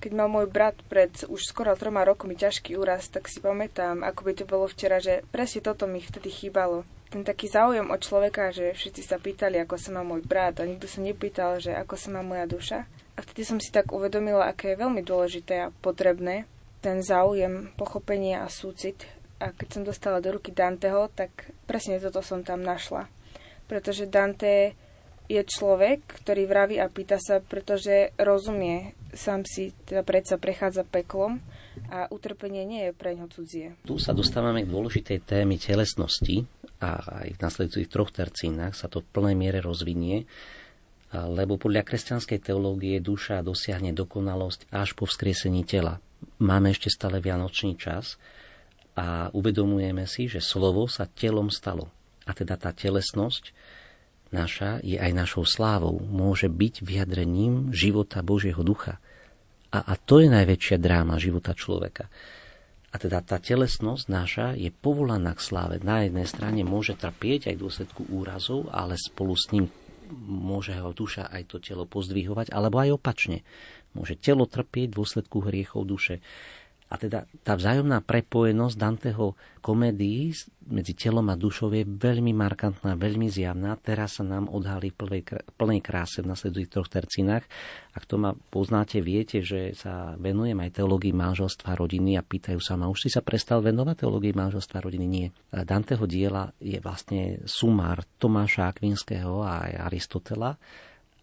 [0.04, 4.20] Keď mal môj brat pred už skoro troma rokmi ťažký úraz, tak si pamätám, ako
[4.28, 6.84] by to bolo včera, že presne toto mi vtedy chýbalo.
[7.08, 10.68] Ten taký záujem od človeka, že všetci sa pýtali, ako sa má môj brat a
[10.68, 12.84] nikto sa nepýtal, že ako sa má moja duša.
[13.16, 16.50] A vtedy som si tak uvedomila, aké je veľmi dôležité a potrebné
[16.82, 19.06] ten záujem, pochopenie a súcit.
[19.38, 23.10] A keď som dostala do ruky Danteho, tak presne toto som tam našla.
[23.70, 24.74] Pretože Dante
[25.32, 31.40] je človek, ktorý vraví a pýta sa, pretože rozumie, sám si teda predsa prechádza peklom
[31.88, 33.80] a utrpenie nie je pre ňo cudzie.
[33.88, 36.44] Tu sa dostávame k dôležitej témy telesnosti
[36.84, 40.28] a aj v nasledujúcich troch tercínach sa to v plnej miere rozvinie,
[41.16, 46.04] lebo podľa kresťanskej teológie duša dosiahne dokonalosť až po vzkriesení tela
[46.42, 48.18] máme ešte stále vianočný čas
[48.98, 51.88] a uvedomujeme si, že slovo sa telom stalo.
[52.26, 53.54] A teda tá telesnosť
[54.34, 56.02] naša je aj našou slávou.
[56.02, 59.00] Môže byť vyjadrením života Božieho ducha.
[59.72, 62.12] A, a to je najväčšia dráma života človeka.
[62.92, 65.80] A teda tá telesnosť naša je povolaná k sláve.
[65.80, 69.72] Na jednej strane môže trpieť aj dôsledku úrazov, ale spolu s ním
[70.28, 73.48] môže ho duša aj to telo pozdvihovať, alebo aj opačne.
[73.92, 76.24] Môže telo trpieť v dôsledku hriechov duše.
[76.92, 80.36] A teda tá vzájomná prepojenosť Danteho komédií
[80.68, 83.80] medzi telom a dušou je veľmi markantná, veľmi zjavná.
[83.80, 85.24] Teraz sa nám odhalí v plnej,
[85.56, 87.48] plnej kráse v nasledujúcich troch tercinách.
[87.96, 92.76] Ak to ma poznáte, viete, že sa venujem aj teológii manželstva rodiny a pýtajú sa
[92.76, 95.08] ma, už si sa prestal venovať teológii manželstva rodiny?
[95.08, 95.28] Nie.
[95.48, 100.60] Danteho diela je vlastne sumár Tomáša Akvinského a Aristotela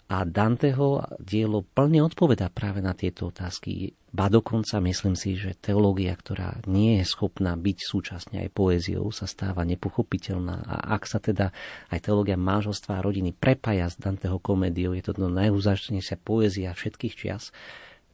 [0.09, 3.93] a Danteho dielo plne odpoveda práve na tieto otázky.
[4.09, 9.29] Ba dokonca myslím si, že teológia, ktorá nie je schopná byť súčasne aj poéziou, sa
[9.29, 10.65] stáva nepochopiteľná.
[10.65, 11.53] A ak sa teda
[11.93, 17.53] aj teológia manželstva a rodiny prepája s Danteho komédiou, je to najúzačnejšia poézia všetkých čias,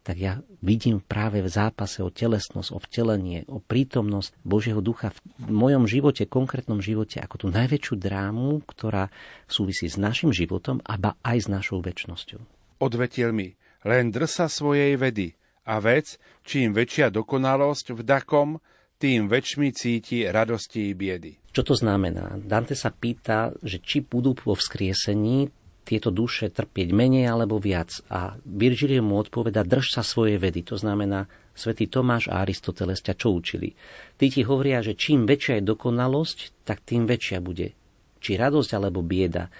[0.05, 5.49] tak ja vidím práve v zápase o telesnosť, o vtelenie, o prítomnosť Božieho ducha v
[5.49, 9.09] mojom živote, konkrétnom živote, ako tú najväčšiu drámu, ktorá
[9.49, 12.45] súvisí s našim životom, aba aj s našou väčšnosťou.
[12.85, 13.57] Odvetil mi,
[13.89, 15.33] len drsa svojej vedy
[15.65, 18.61] a vec, čím väčšia dokonalosť v dakom,
[19.01, 21.33] tým väčšmi cíti radosti i biedy.
[21.49, 22.37] Čo to znamená?
[22.45, 28.01] Dante sa pýta, že či budú vo vzkriesení tieto duše trpieť menej alebo viac.
[28.09, 30.65] A Virgilio mu odpoveda, drž sa svojej vedy.
[30.67, 33.77] To znamená, svätý Tomáš a Aristoteles ťa čo učili?
[34.17, 37.77] Tí ti hovoria, že čím väčšia je dokonalosť, tak tým väčšia bude.
[38.25, 39.53] Či radosť alebo bieda.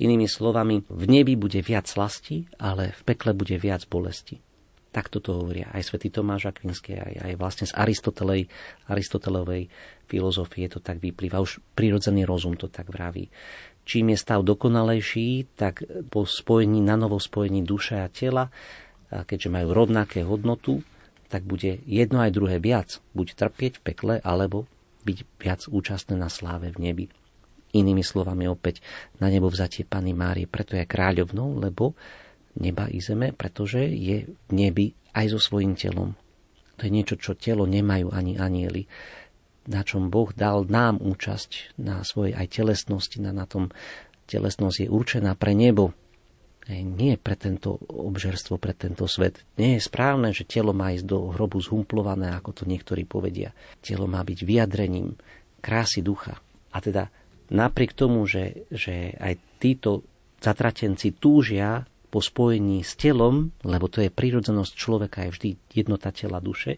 [0.00, 4.40] Inými slovami, v nebi bude viac slasti, ale v pekle bude viac bolesti.
[4.88, 8.48] Takto to hovoria aj svätý Tomáš Akvinský, aj, aj vlastne z Aristotelej,
[8.88, 9.68] Aristotelovej
[10.08, 11.44] filozofie to tak vyplýva.
[11.44, 13.28] Už prirodzený rozum to tak vraví.
[13.88, 15.80] Čím je stav dokonalejší, tak
[16.12, 18.52] po spojení, na novo spojení duše a tela,
[19.08, 20.84] a keďže majú rovnaké hodnotu,
[21.32, 23.00] tak bude jedno aj druhé viac.
[23.16, 24.68] Buď trpieť v pekle, alebo
[25.08, 27.04] byť viac účastné na sláve v nebi.
[27.72, 28.84] Inými slovami opäť
[29.20, 31.96] na nebo vzatie Pany Márie, preto je kráľovnou, lebo
[32.60, 36.12] neba i zeme, pretože je v nebi aj so svojím telom.
[36.76, 38.84] To je niečo, čo telo nemajú ani anieli
[39.68, 43.68] na čom Boh dal nám účasť na svojej aj telesnosti, na, na tom
[44.24, 45.92] telesnosť je určená pre nebo,
[46.68, 49.40] nie pre tento obžerstvo, pre tento svet.
[49.56, 53.56] Nie je správne, že telo má ísť do hrobu zhumplované, ako to niektorí povedia.
[53.80, 55.16] Telo má byť vyjadrením
[55.64, 56.36] krásy ducha.
[56.76, 57.08] A teda
[57.48, 60.04] napriek tomu, že, že aj títo
[60.44, 66.40] zatratenci túžia po spojení s telom, lebo to je prírodzenosť človeka, je vždy jednota tela
[66.40, 66.76] duše,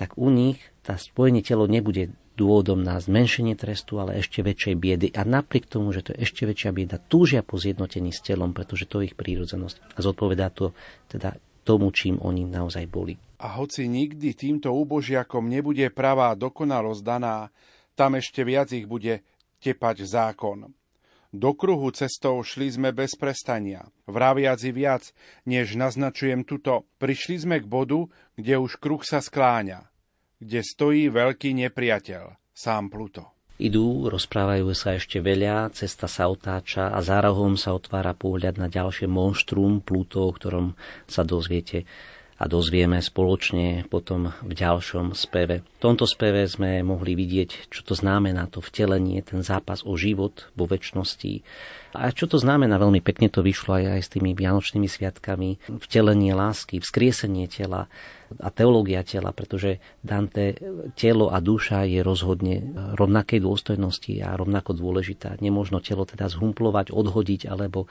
[0.00, 5.06] tak u nich tá spojenie telo nebude dôvodom na zmenšenie trestu, ale ešte väčšej biedy.
[5.12, 8.88] A napriek tomu, že to je ešte väčšia bieda, túžia po zjednotení s telom, pretože
[8.88, 9.76] to je ich prírodzenosť.
[9.92, 10.72] A zodpovedá to
[11.12, 11.36] teda
[11.68, 13.20] tomu, čím oni naozaj boli.
[13.44, 17.52] A hoci nikdy týmto úbožiakom nebude pravá dokonalosť daná,
[17.92, 19.20] tam ešte viac ich bude
[19.60, 20.72] tepať zákon.
[21.30, 23.86] Do kruhu cestou šli sme bez prestania.
[24.10, 25.14] Vraviaci viac,
[25.46, 29.89] než naznačujem tuto, prišli sme k bodu, kde už kruh sa skláňa
[30.40, 33.36] kde stojí veľký nepriateľ, sám Pluto.
[33.60, 38.72] Idú, rozprávajú sa ešte veľa, cesta sa otáča a za rohom sa otvára pohľad na
[38.72, 40.72] ďalšie monštrum Pluto, o ktorom
[41.04, 41.84] sa dozviete
[42.40, 45.60] a dozvieme spoločne potom v ďalšom speve.
[45.60, 50.48] V tomto speve sme mohli vidieť, čo to znamená to vtelenie, ten zápas o život
[50.56, 51.44] vo väčšnosti.
[52.00, 56.32] A čo to znamená, veľmi pekne to vyšlo aj, aj s tými vianočnými sviatkami, vtelenie
[56.32, 57.92] lásky, vzkriesenie tela,
[58.38, 60.54] a teológia tela, pretože Dante
[60.94, 62.62] telo a duša je rozhodne
[62.94, 65.34] rovnakej dôstojnosti a rovnako dôležitá.
[65.42, 67.90] Nemôžno telo teda zhumplovať, odhodiť alebo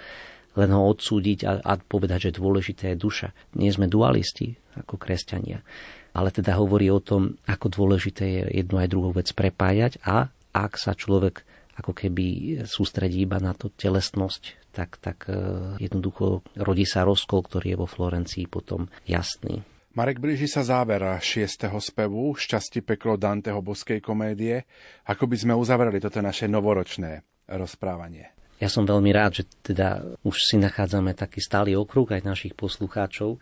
[0.60, 3.30] len ho odsúdiť a, a povedať, že dôležité je duša.
[3.56, 5.64] Nie sme dualisti ako kresťania.
[6.12, 10.76] Ale teda hovorí o tom, ako dôležité je jednu aj druhú vec prepájať a ak
[10.76, 11.46] sa človek
[11.80, 12.26] ako keby
[12.68, 15.40] sústredí iba na to telesnosť, tak, tak e,
[15.80, 19.64] jednoducho rodí sa rozkol, ktorý je vo Florencii potom jasný.
[19.96, 24.68] Marek blíži sa záver šiestého spevu Šťastí peklo Danteho boskej komédie.
[25.08, 28.39] Ako by sme uzavreli toto naše novoročné rozprávanie?
[28.60, 33.40] Ja som veľmi rád, že teda už si nachádzame taký stály okruh aj našich poslucháčov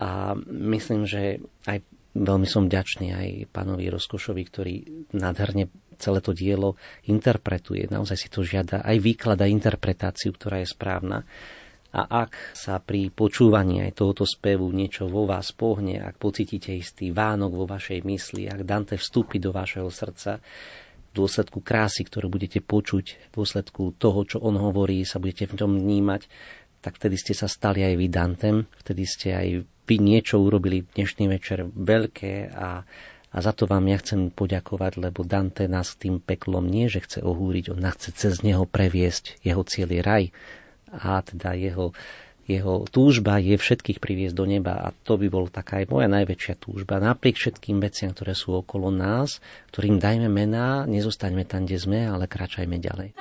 [0.00, 1.84] a myslím, že aj
[2.16, 4.74] veľmi som vďačný aj pánovi Rozkošovi, ktorý
[5.12, 5.68] nádherne
[5.98, 6.78] celé to dielo
[7.10, 7.90] interpretuje.
[7.90, 11.26] Naozaj si to žiada aj výklad a interpretáciu, ktorá je správna.
[11.88, 17.10] A ak sa pri počúvaní aj tohoto spevu niečo vo vás pohne, ak pocítite istý
[17.10, 20.36] vánok vo vašej mysli, ak Dante vstúpi do vašeho srdca,
[21.14, 25.78] dôsledku krásy, ktorú budete počuť, v dôsledku toho, čo on hovorí, sa budete v tom
[25.78, 26.28] vnímať,
[26.84, 29.48] tak vtedy ste sa stali aj vy Dantem, vtedy ste aj
[29.88, 32.84] vy niečo urobili dnešný večer veľké a,
[33.32, 37.24] a za to vám ja chcem poďakovať, lebo Dante nás tým peklom nie, že chce
[37.24, 40.24] ohúriť, on nás chce cez neho previesť, jeho cieľ je raj,
[40.92, 41.92] a teda jeho,
[42.48, 46.56] Jeho túžba je všetkých priviesť do neba a to by bol taká aj moja najväčšia
[46.56, 46.96] túžba.
[46.96, 52.24] Napriek všetkým veciam, ktoré sú okolo nás, ktorým dajme mená, nezostaňme tam, kde sme, ale
[52.24, 53.12] kračajme ďalej.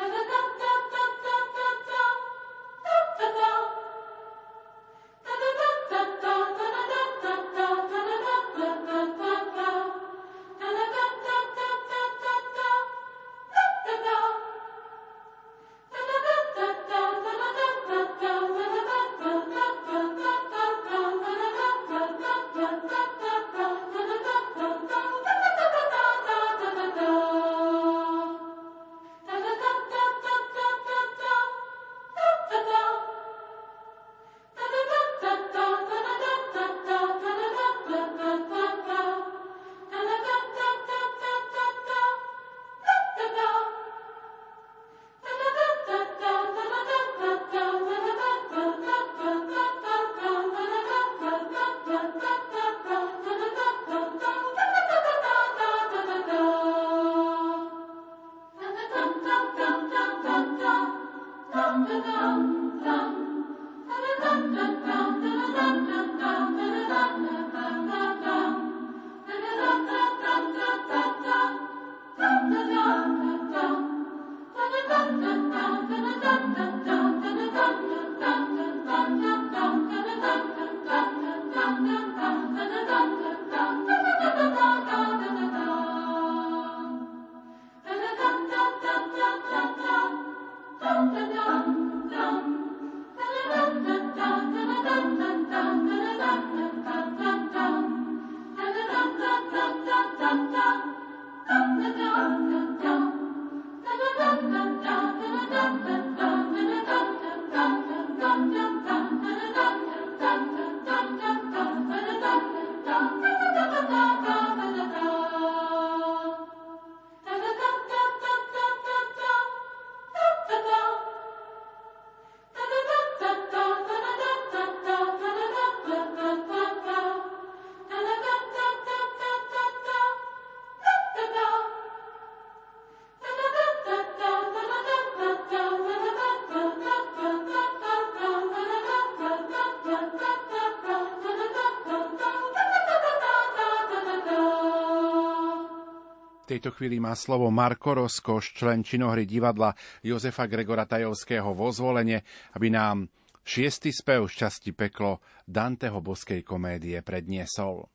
[146.57, 152.25] Tejto chvíli má slovo Marko Roskoš, člen činohry divadla Jozefa Gregora Tajovského vo zvolenie,
[152.57, 153.05] aby nám
[153.45, 157.85] šiestý spev Šťastí peklo Danteho boskej komédie predniesol.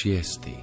[0.00, 0.56] Šiestý.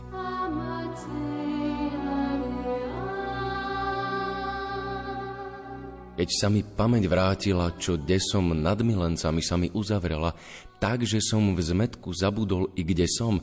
[6.18, 10.34] Keď sa mi pamäť vrátila, čo desom nad milencami sa mi uzavrela,
[10.82, 13.38] tak, že som v zmetku zabudol i kde som,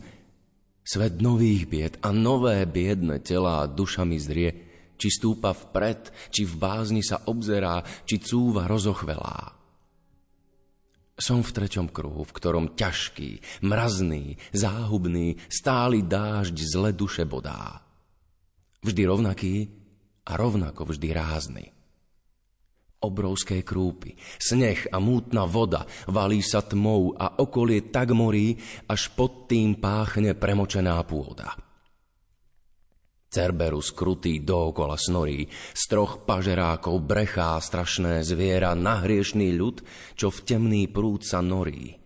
[0.82, 4.50] svet nových bied a nové biedne telá dušami zrie,
[4.98, 9.63] či stúpa vpred, či v bázni sa obzerá, či cúva rozochvelá.
[11.14, 17.86] Som v treťom kruhu, v ktorom ťažký, mrazný, záhubný, stály dážď zle duše bodá.
[18.82, 19.54] Vždy rovnaký
[20.26, 21.64] a rovnako vždy rázny.
[23.04, 28.56] Obrovské krúpy, sneh a mútna voda valí sa tmou a okolie tak morí,
[28.88, 31.63] až pod tým páchne premočená pôda.
[33.34, 39.82] Cerberus krutý dookola snorí, z troch pažerákov brechá strašné zviera na hriešný ľud,
[40.14, 41.98] čo v temný prúd sa norí.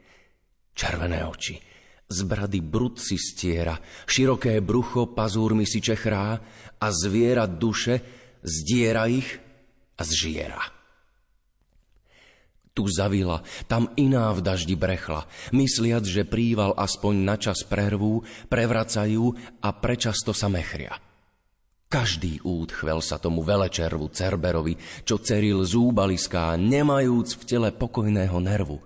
[0.73, 1.61] Červené oči,
[2.09, 3.77] z brady brud si stiera,
[4.09, 6.41] široké brucho pazúrmi si čechrá
[6.81, 8.01] a zviera duše
[8.41, 9.37] zdiera ich
[9.99, 10.63] a zžiera.
[12.73, 19.35] Tu zavila, tam iná v daždi brechla, mysliac, že príval aspoň na čas prervú, prevracajú
[19.59, 21.08] a prečasto sa mechria.
[21.89, 24.77] Každý útchvel sa tomu velečervu Cerberovi,
[25.09, 28.77] čo ceril zúbaliská, nemajúc v tele pokojného nervu.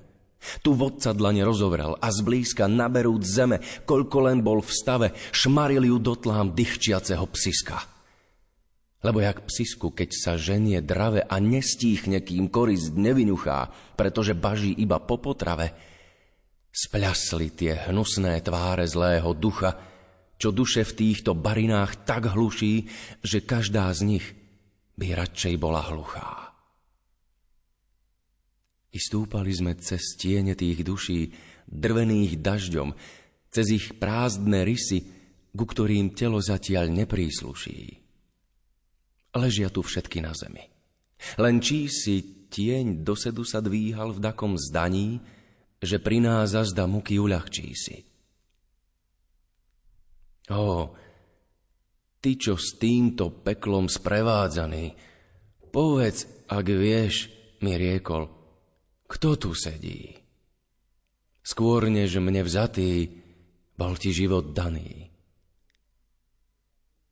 [0.63, 5.99] Tu vodca dlane rozovrel a zblízka naberúc zeme, koľko len bol v stave, šmaril ju
[5.99, 7.83] dotlám dychčiaceho psiska.
[9.03, 15.03] Lebo jak psisku, keď sa ženie drave a nestíchne, kým korist nevyňuchá, pretože baží iba
[15.03, 15.75] po potrave,
[16.73, 19.92] Spľasli tie hnusné tváre zlého ducha,
[20.43, 22.91] čo duše v týchto barinách tak hluší,
[23.23, 24.27] že každá z nich
[24.99, 26.51] by radšej bola hluchá.
[28.91, 31.31] I stúpali sme cez tiene tých duší,
[31.71, 32.91] drvených dažďom,
[33.55, 35.07] cez ich prázdne rysy,
[35.55, 38.03] ku ktorým telo zatiaľ neprísluší.
[39.39, 40.67] Ležia tu všetky na zemi.
[41.39, 45.23] Len čí si tieň dosedu sa dvíhal v dakom zdaní,
[45.79, 48.12] že pri nás zazda muky uľahčí si.
[50.51, 50.91] Ó,
[52.19, 54.95] ty, čo s týmto peklom sprevádzaný,
[55.71, 57.31] povedz, ak vieš,
[57.63, 58.27] mi riekol,
[59.07, 60.19] kto tu sedí.
[61.43, 63.11] Skôr než mne vzatý,
[63.79, 65.11] bol ti život daný.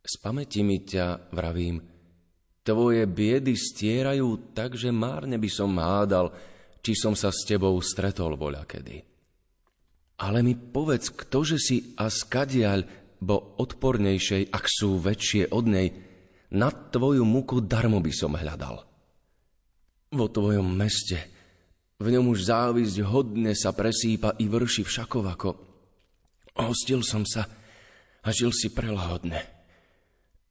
[0.01, 1.82] Z pamäti mi ťa, vravím,
[2.66, 6.31] tvoje biedy stierajú tak, že márne by som hádal,
[6.81, 8.98] či som sa s tebou stretol voľa kedy.
[10.20, 12.85] Ale mi povedz, ktože si a skadiaľ,
[13.21, 15.89] bo odpornejšej, ak sú väčšie od nej,
[16.57, 18.83] na tvoju muku darmo by som hľadal.
[20.11, 21.31] Vo tvojom meste,
[22.01, 25.51] v ňom už závisť hodne sa presýpa i vrši všakovako.
[26.59, 27.47] Hostil som sa
[28.25, 29.39] a žil si prelahodne.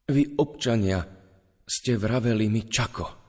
[0.08, 1.04] Vy, občania,
[1.68, 3.06] ste vraveli mi čako–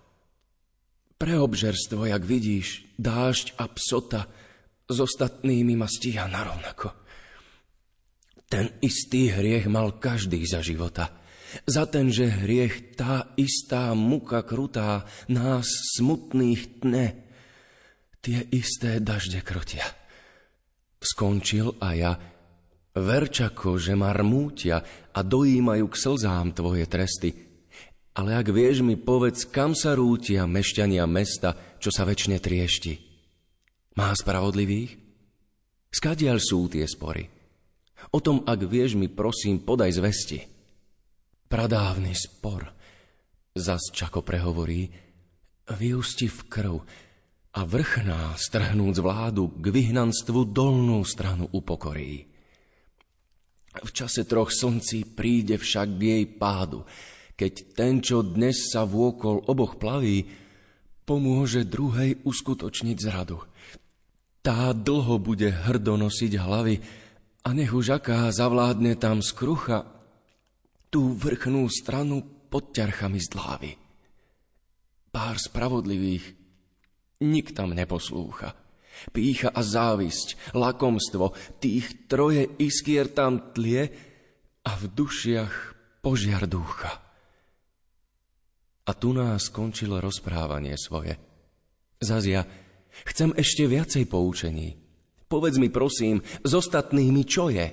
[1.21, 4.25] pre obžerstvo, jak vidíš, dážď a psota
[4.89, 6.97] s ostatnými ma stíha narovnako.
[8.51, 11.14] Ten istý hriech mal každý za života.
[11.70, 17.14] Za ten, že hriech tá istá muka krutá nás smutných tne.
[18.18, 19.86] Tie isté dažde krotia.
[20.98, 22.12] Skončil a ja,
[22.93, 24.82] verčako, že ma rmútia
[25.14, 27.32] a dojímajú k slzám tvoje tresty,
[28.12, 32.93] ale ak vieš mi povedz, kam sa rútia mešťania mesta, čo sa väčšine triešti.
[33.97, 34.98] Má spravodlivých?
[35.89, 37.40] Skadiaľ sú tie spory?
[38.10, 40.40] O tom, ak vieš mi, prosím, podaj zvesti.
[41.51, 42.72] Pradávny spor,
[43.52, 44.89] zas čako prehovorí,
[45.70, 46.77] vyústi v krv
[47.55, 52.27] a vrchná, strhnúc vládu, k vyhnanstvu dolnú stranu upokorí.
[53.70, 56.82] V čase troch slncí príde však k jej pádu,
[57.39, 60.27] keď ten, čo dnes sa vôkol oboch plaví,
[61.06, 63.43] pomôže druhej uskutočniť zradu.
[64.43, 66.74] Tá dlho bude hrdo nosiť hlavy
[67.45, 69.89] a nech už aká zavládne tam skrucha
[70.93, 73.71] tú vrchnú stranu pod ťarchami zdlávy.
[75.11, 76.37] Pár spravodlivých
[77.25, 78.57] nik tam neposlúcha.
[79.17, 83.89] Pícha a závisť, lakomstvo, tých troje iskier tam tlie
[84.61, 85.55] a v dušiach
[86.05, 87.01] požiar ducha.
[88.85, 91.17] A tu nás skončilo rozprávanie svoje.
[92.03, 92.45] Zazia,
[93.09, 94.90] chcem ešte viacej poučení.
[95.31, 97.70] Povedz mi prosím, s ostatnými čo je?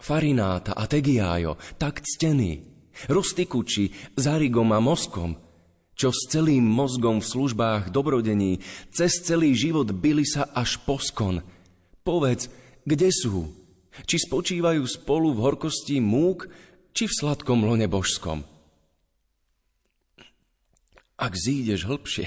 [0.00, 2.64] Farináta a Tegiájo, tak ctený,
[3.12, 5.36] Rustikuči, Zarigom a Moskom,
[5.92, 11.44] čo s celým mozgom v službách dobrodení, cez celý život byli sa až poskon.
[12.00, 12.48] Povedz,
[12.88, 13.52] kde sú?
[14.08, 16.48] Či spočívajú spolu v horkosti múk,
[16.96, 18.42] či v sladkom lone božskom?
[21.20, 22.26] Ak zídeš hlbšie,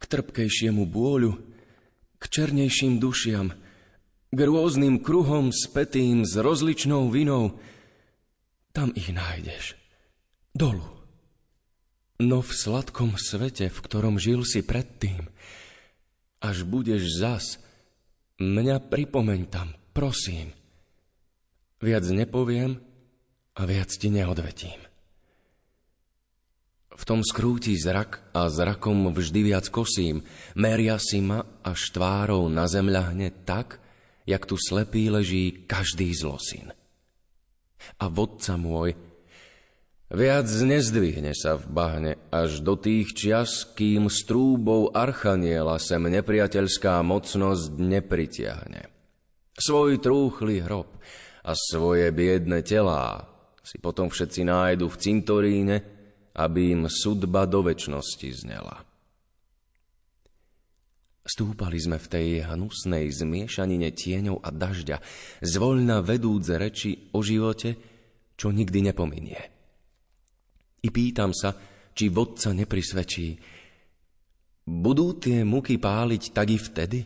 [0.00, 1.57] k trpkejšiemu bôľu,
[2.18, 3.54] k černejším dušiam,
[4.28, 7.56] k rôznym kruhom spätým s rozličnou vinou,
[8.76, 9.78] tam ich nájdeš.
[10.52, 10.84] Dolu.
[12.18, 15.30] No v sladkom svete, v ktorom žil si predtým,
[16.42, 17.62] až budeš zas,
[18.42, 20.50] mňa pripomeň tam, prosím.
[21.78, 22.82] Viac nepoviem
[23.54, 24.87] a viac ti neodvetím.
[26.98, 30.26] V tom skrúti zrak a zrakom vždy viac kosím,
[30.58, 33.78] meria si ma až tvárou na zem ľahne tak,
[34.26, 36.74] jak tu slepý leží každý zlosin.
[38.02, 38.98] A vodca môj,
[40.10, 47.78] viac nezdvihne sa v bahne až do tých čias, kým strúbou archaniela sem nepriateľská mocnosť
[47.78, 48.90] nepritiahne.
[49.54, 50.90] Svoj trúchly hrob
[51.46, 53.22] a svoje biedne telá
[53.62, 55.76] si potom všetci nájdu v cintoríne,
[56.38, 58.86] aby im sudba do väčšnosti znela.
[61.28, 64.96] Stúpali sme v tej hnusnej zmiešanine tieňov a dažďa,
[65.44, 67.76] zvoľna vedúce reči o živote,
[68.38, 69.40] čo nikdy nepominie.
[70.80, 71.52] I pýtam sa,
[71.92, 73.28] či vodca neprisvedčí,
[74.64, 77.00] budú tie muky páliť tak i vtedy?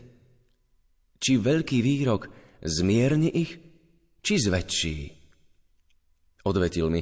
[1.19, 2.29] Či veľký výrok
[2.63, 3.51] zmierni ich,
[4.23, 4.97] či zväčší?
[6.47, 7.01] Odvetil mi,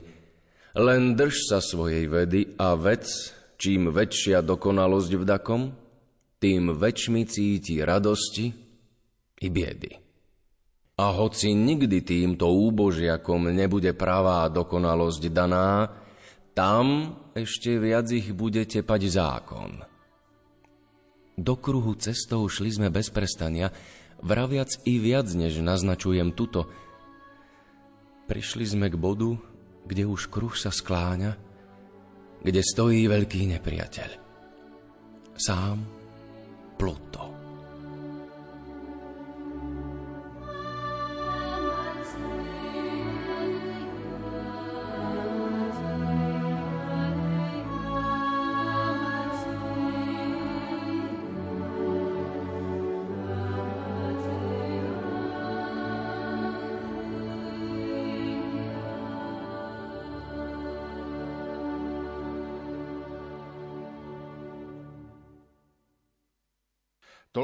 [0.77, 3.07] len drž sa svojej vedy a vec,
[3.59, 5.61] čím väčšia dokonalosť v dakom,
[6.41, 8.49] tým väčšmi cíti radosti
[9.41, 9.91] i biedy.
[11.01, 15.89] A hoci nikdy týmto úbožiakom nebude pravá dokonalosť daná,
[16.53, 19.71] tam ešte viac ich bude tepať zákon.
[21.41, 23.73] Do kruhu cestou šli sme bez prestania,
[24.21, 26.69] vraviac i viac, než naznačujem tuto.
[28.29, 29.41] Prišli sme k bodu,
[29.87, 31.31] kde už kruh sa skláňa,
[32.41, 34.09] kde stojí veľký nepriateľ.
[35.37, 35.77] Sám
[36.77, 37.30] Pluto.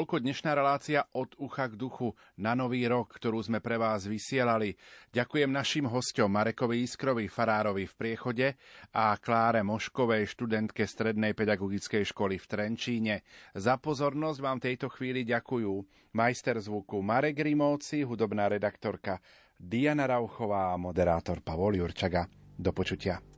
[0.07, 4.71] Toľko dnešná relácia od ucha k duchu na nový rok, ktorú sme pre vás vysielali.
[5.11, 8.55] Ďakujem našim hostom Marekovi Iskrovi, farárovi v Priechode
[8.95, 13.15] a Kláre Moškovej, študentke Strednej pedagogickej školy v Trenčíne.
[13.51, 15.75] Za pozornosť vám tejto chvíli ďakujú
[16.15, 19.19] majster zvuku Marek Rimovci, hudobná redaktorka
[19.59, 22.31] Diana Rauchová a moderátor Pavol Jurčaga.
[22.55, 23.36] Do počutia.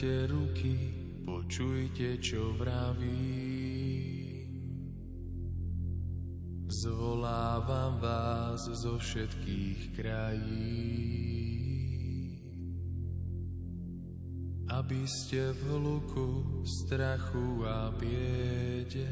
[0.00, 0.72] Spínate ruky,
[1.28, 3.20] počujte, čo vraví.
[6.72, 10.72] Zvolávam vás zo všetkých krají.
[14.72, 19.04] Aby ste v hluku, strachu a biede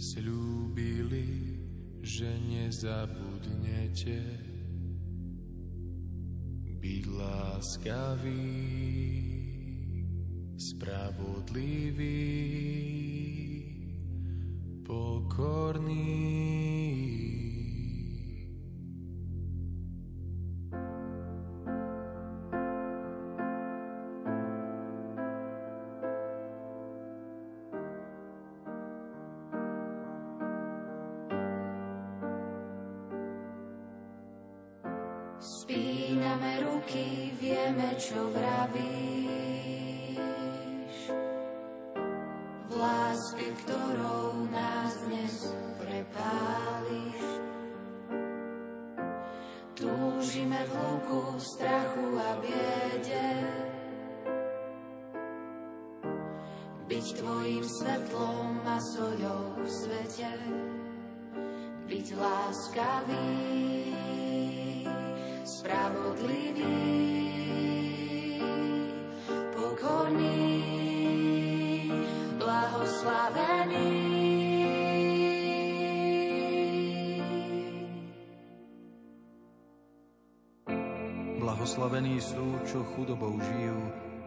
[0.00, 1.60] slúbili,
[2.00, 4.47] že nezabudnete
[7.58, 8.54] láskavý,
[10.54, 12.22] spravodlivý,
[14.86, 16.57] pokorný.
[37.98, 38.97] Čo vravíš.
[81.78, 83.78] Blahoslavení sú, čo chudobou žijú,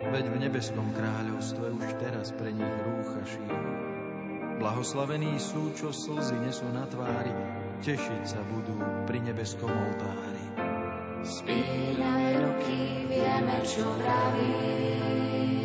[0.08, 3.60] veď v nebeskom kráľovstve už teraz pre nich rúcha šijú.
[4.56, 7.36] Blahoslavení sú, čo slzy nesú na tvári,
[7.84, 10.48] tešiť sa budú pri nebeskom oltári.
[11.28, 15.61] Spíname ruky, vieme, čo vravíš.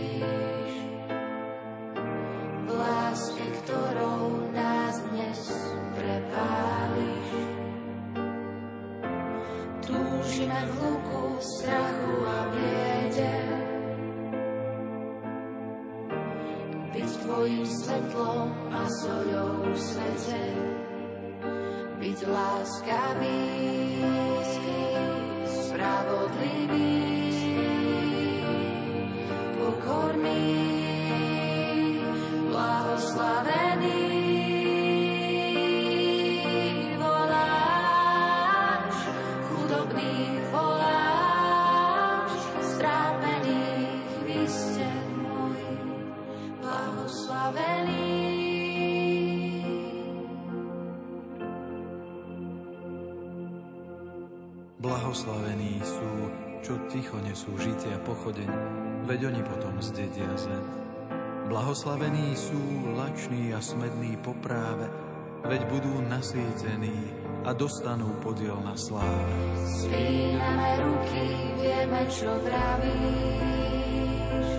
[65.47, 67.15] Veď budú nasýtení
[67.47, 69.31] a dostanú podiel na sláve.
[69.63, 71.27] Spíname ruky,
[71.63, 74.51] vieme, čo vravíš.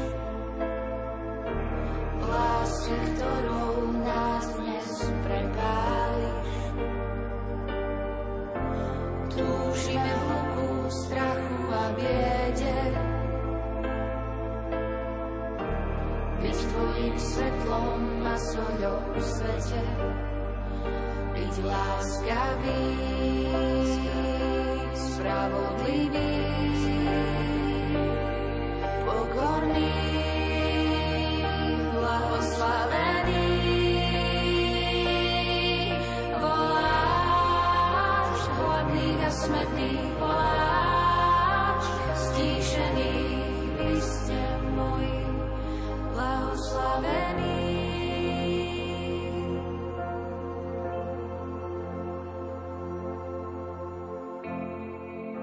[2.23, 3.75] Láske, ktorou
[4.07, 4.91] nás dnes
[5.27, 6.51] prepáliš.
[9.35, 12.79] Túžime v hluku strachu a biede.
[16.37, 19.83] Byť tvojim svetlom a soľou v svete.
[21.47, 22.83] Byť láskavý,
[24.91, 26.35] spravodlivý,
[29.07, 29.95] pokorný,
[31.95, 33.47] blahoslavený.
[39.31, 41.83] smedný pláč,
[42.27, 43.15] stíšený
[43.79, 44.43] vy ste
[44.75, 45.07] môj.
[46.11, 47.56] Blahoslavení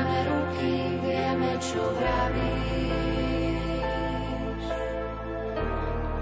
[0.00, 0.72] Spíname ruky,
[1.04, 2.64] vieme, čo vravíš.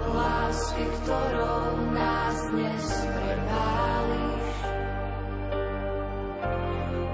[0.03, 4.51] Lásky, ktorou nás dnes prepáliš.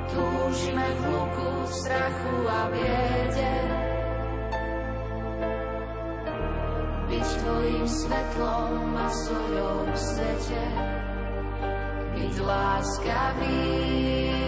[0.09, 3.55] Túžime v hluku, strachu a biede.
[7.13, 10.65] Byť tvojim svetlom a soľou v svete.
[12.17, 14.44] Byť láskavý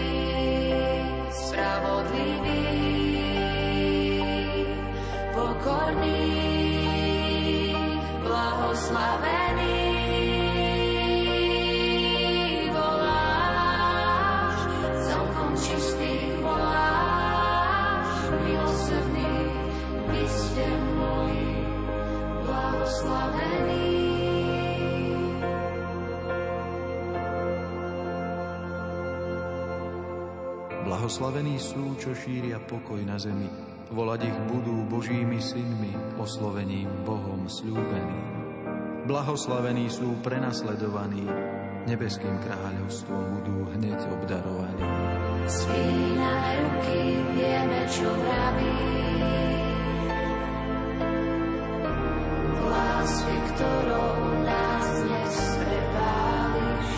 [20.96, 21.54] moji,
[22.44, 23.88] blahoslavení.
[30.88, 33.67] Blahoslavení sú, čo šíria pokoj na zemi.
[33.88, 38.36] Volať ich budú Božími synmi, oslovením Bohom slúbeným.
[39.08, 41.24] Blahoslavení sú prenasledovaní,
[41.88, 44.84] nebeským kráľovstvom budú hneď obdarovaní.
[45.48, 47.00] Spíname ruky,
[47.32, 48.92] vieme, čo vravíš.
[52.68, 56.88] Lásky, ktorou nás dnes prepáliš.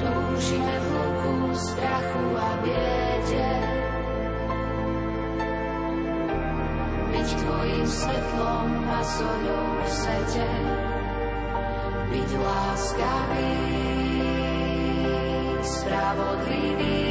[0.00, 3.85] Túžime v hluku strachu a biede.
[7.26, 10.50] Byť tvojim svetlom a soľou v svete.
[12.14, 13.54] Byť láskavý,
[15.58, 17.02] spravodlivý,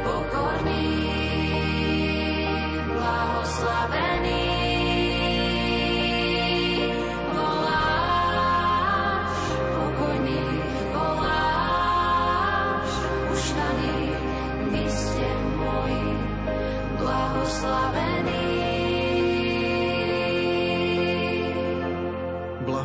[0.00, 0.96] pokorný,
[2.88, 4.51] blahoslavený.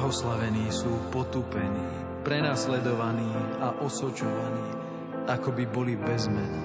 [0.08, 0.72] Blahoslavení.
[0.72, 1.84] Sú potupení,
[2.24, 3.28] prenasledovaní
[3.60, 4.68] a osočovaní,
[5.28, 6.64] ako by boli bez mena.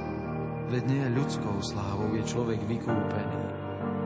[0.70, 3.42] Veď nie ľudskou slávou je človek vykúpený.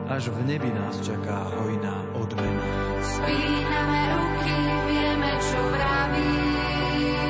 [0.09, 2.65] Až v nebi nás čaká hojná odmena.
[3.05, 4.57] Spíname ruky,
[4.89, 7.26] vieme, čo vravíš.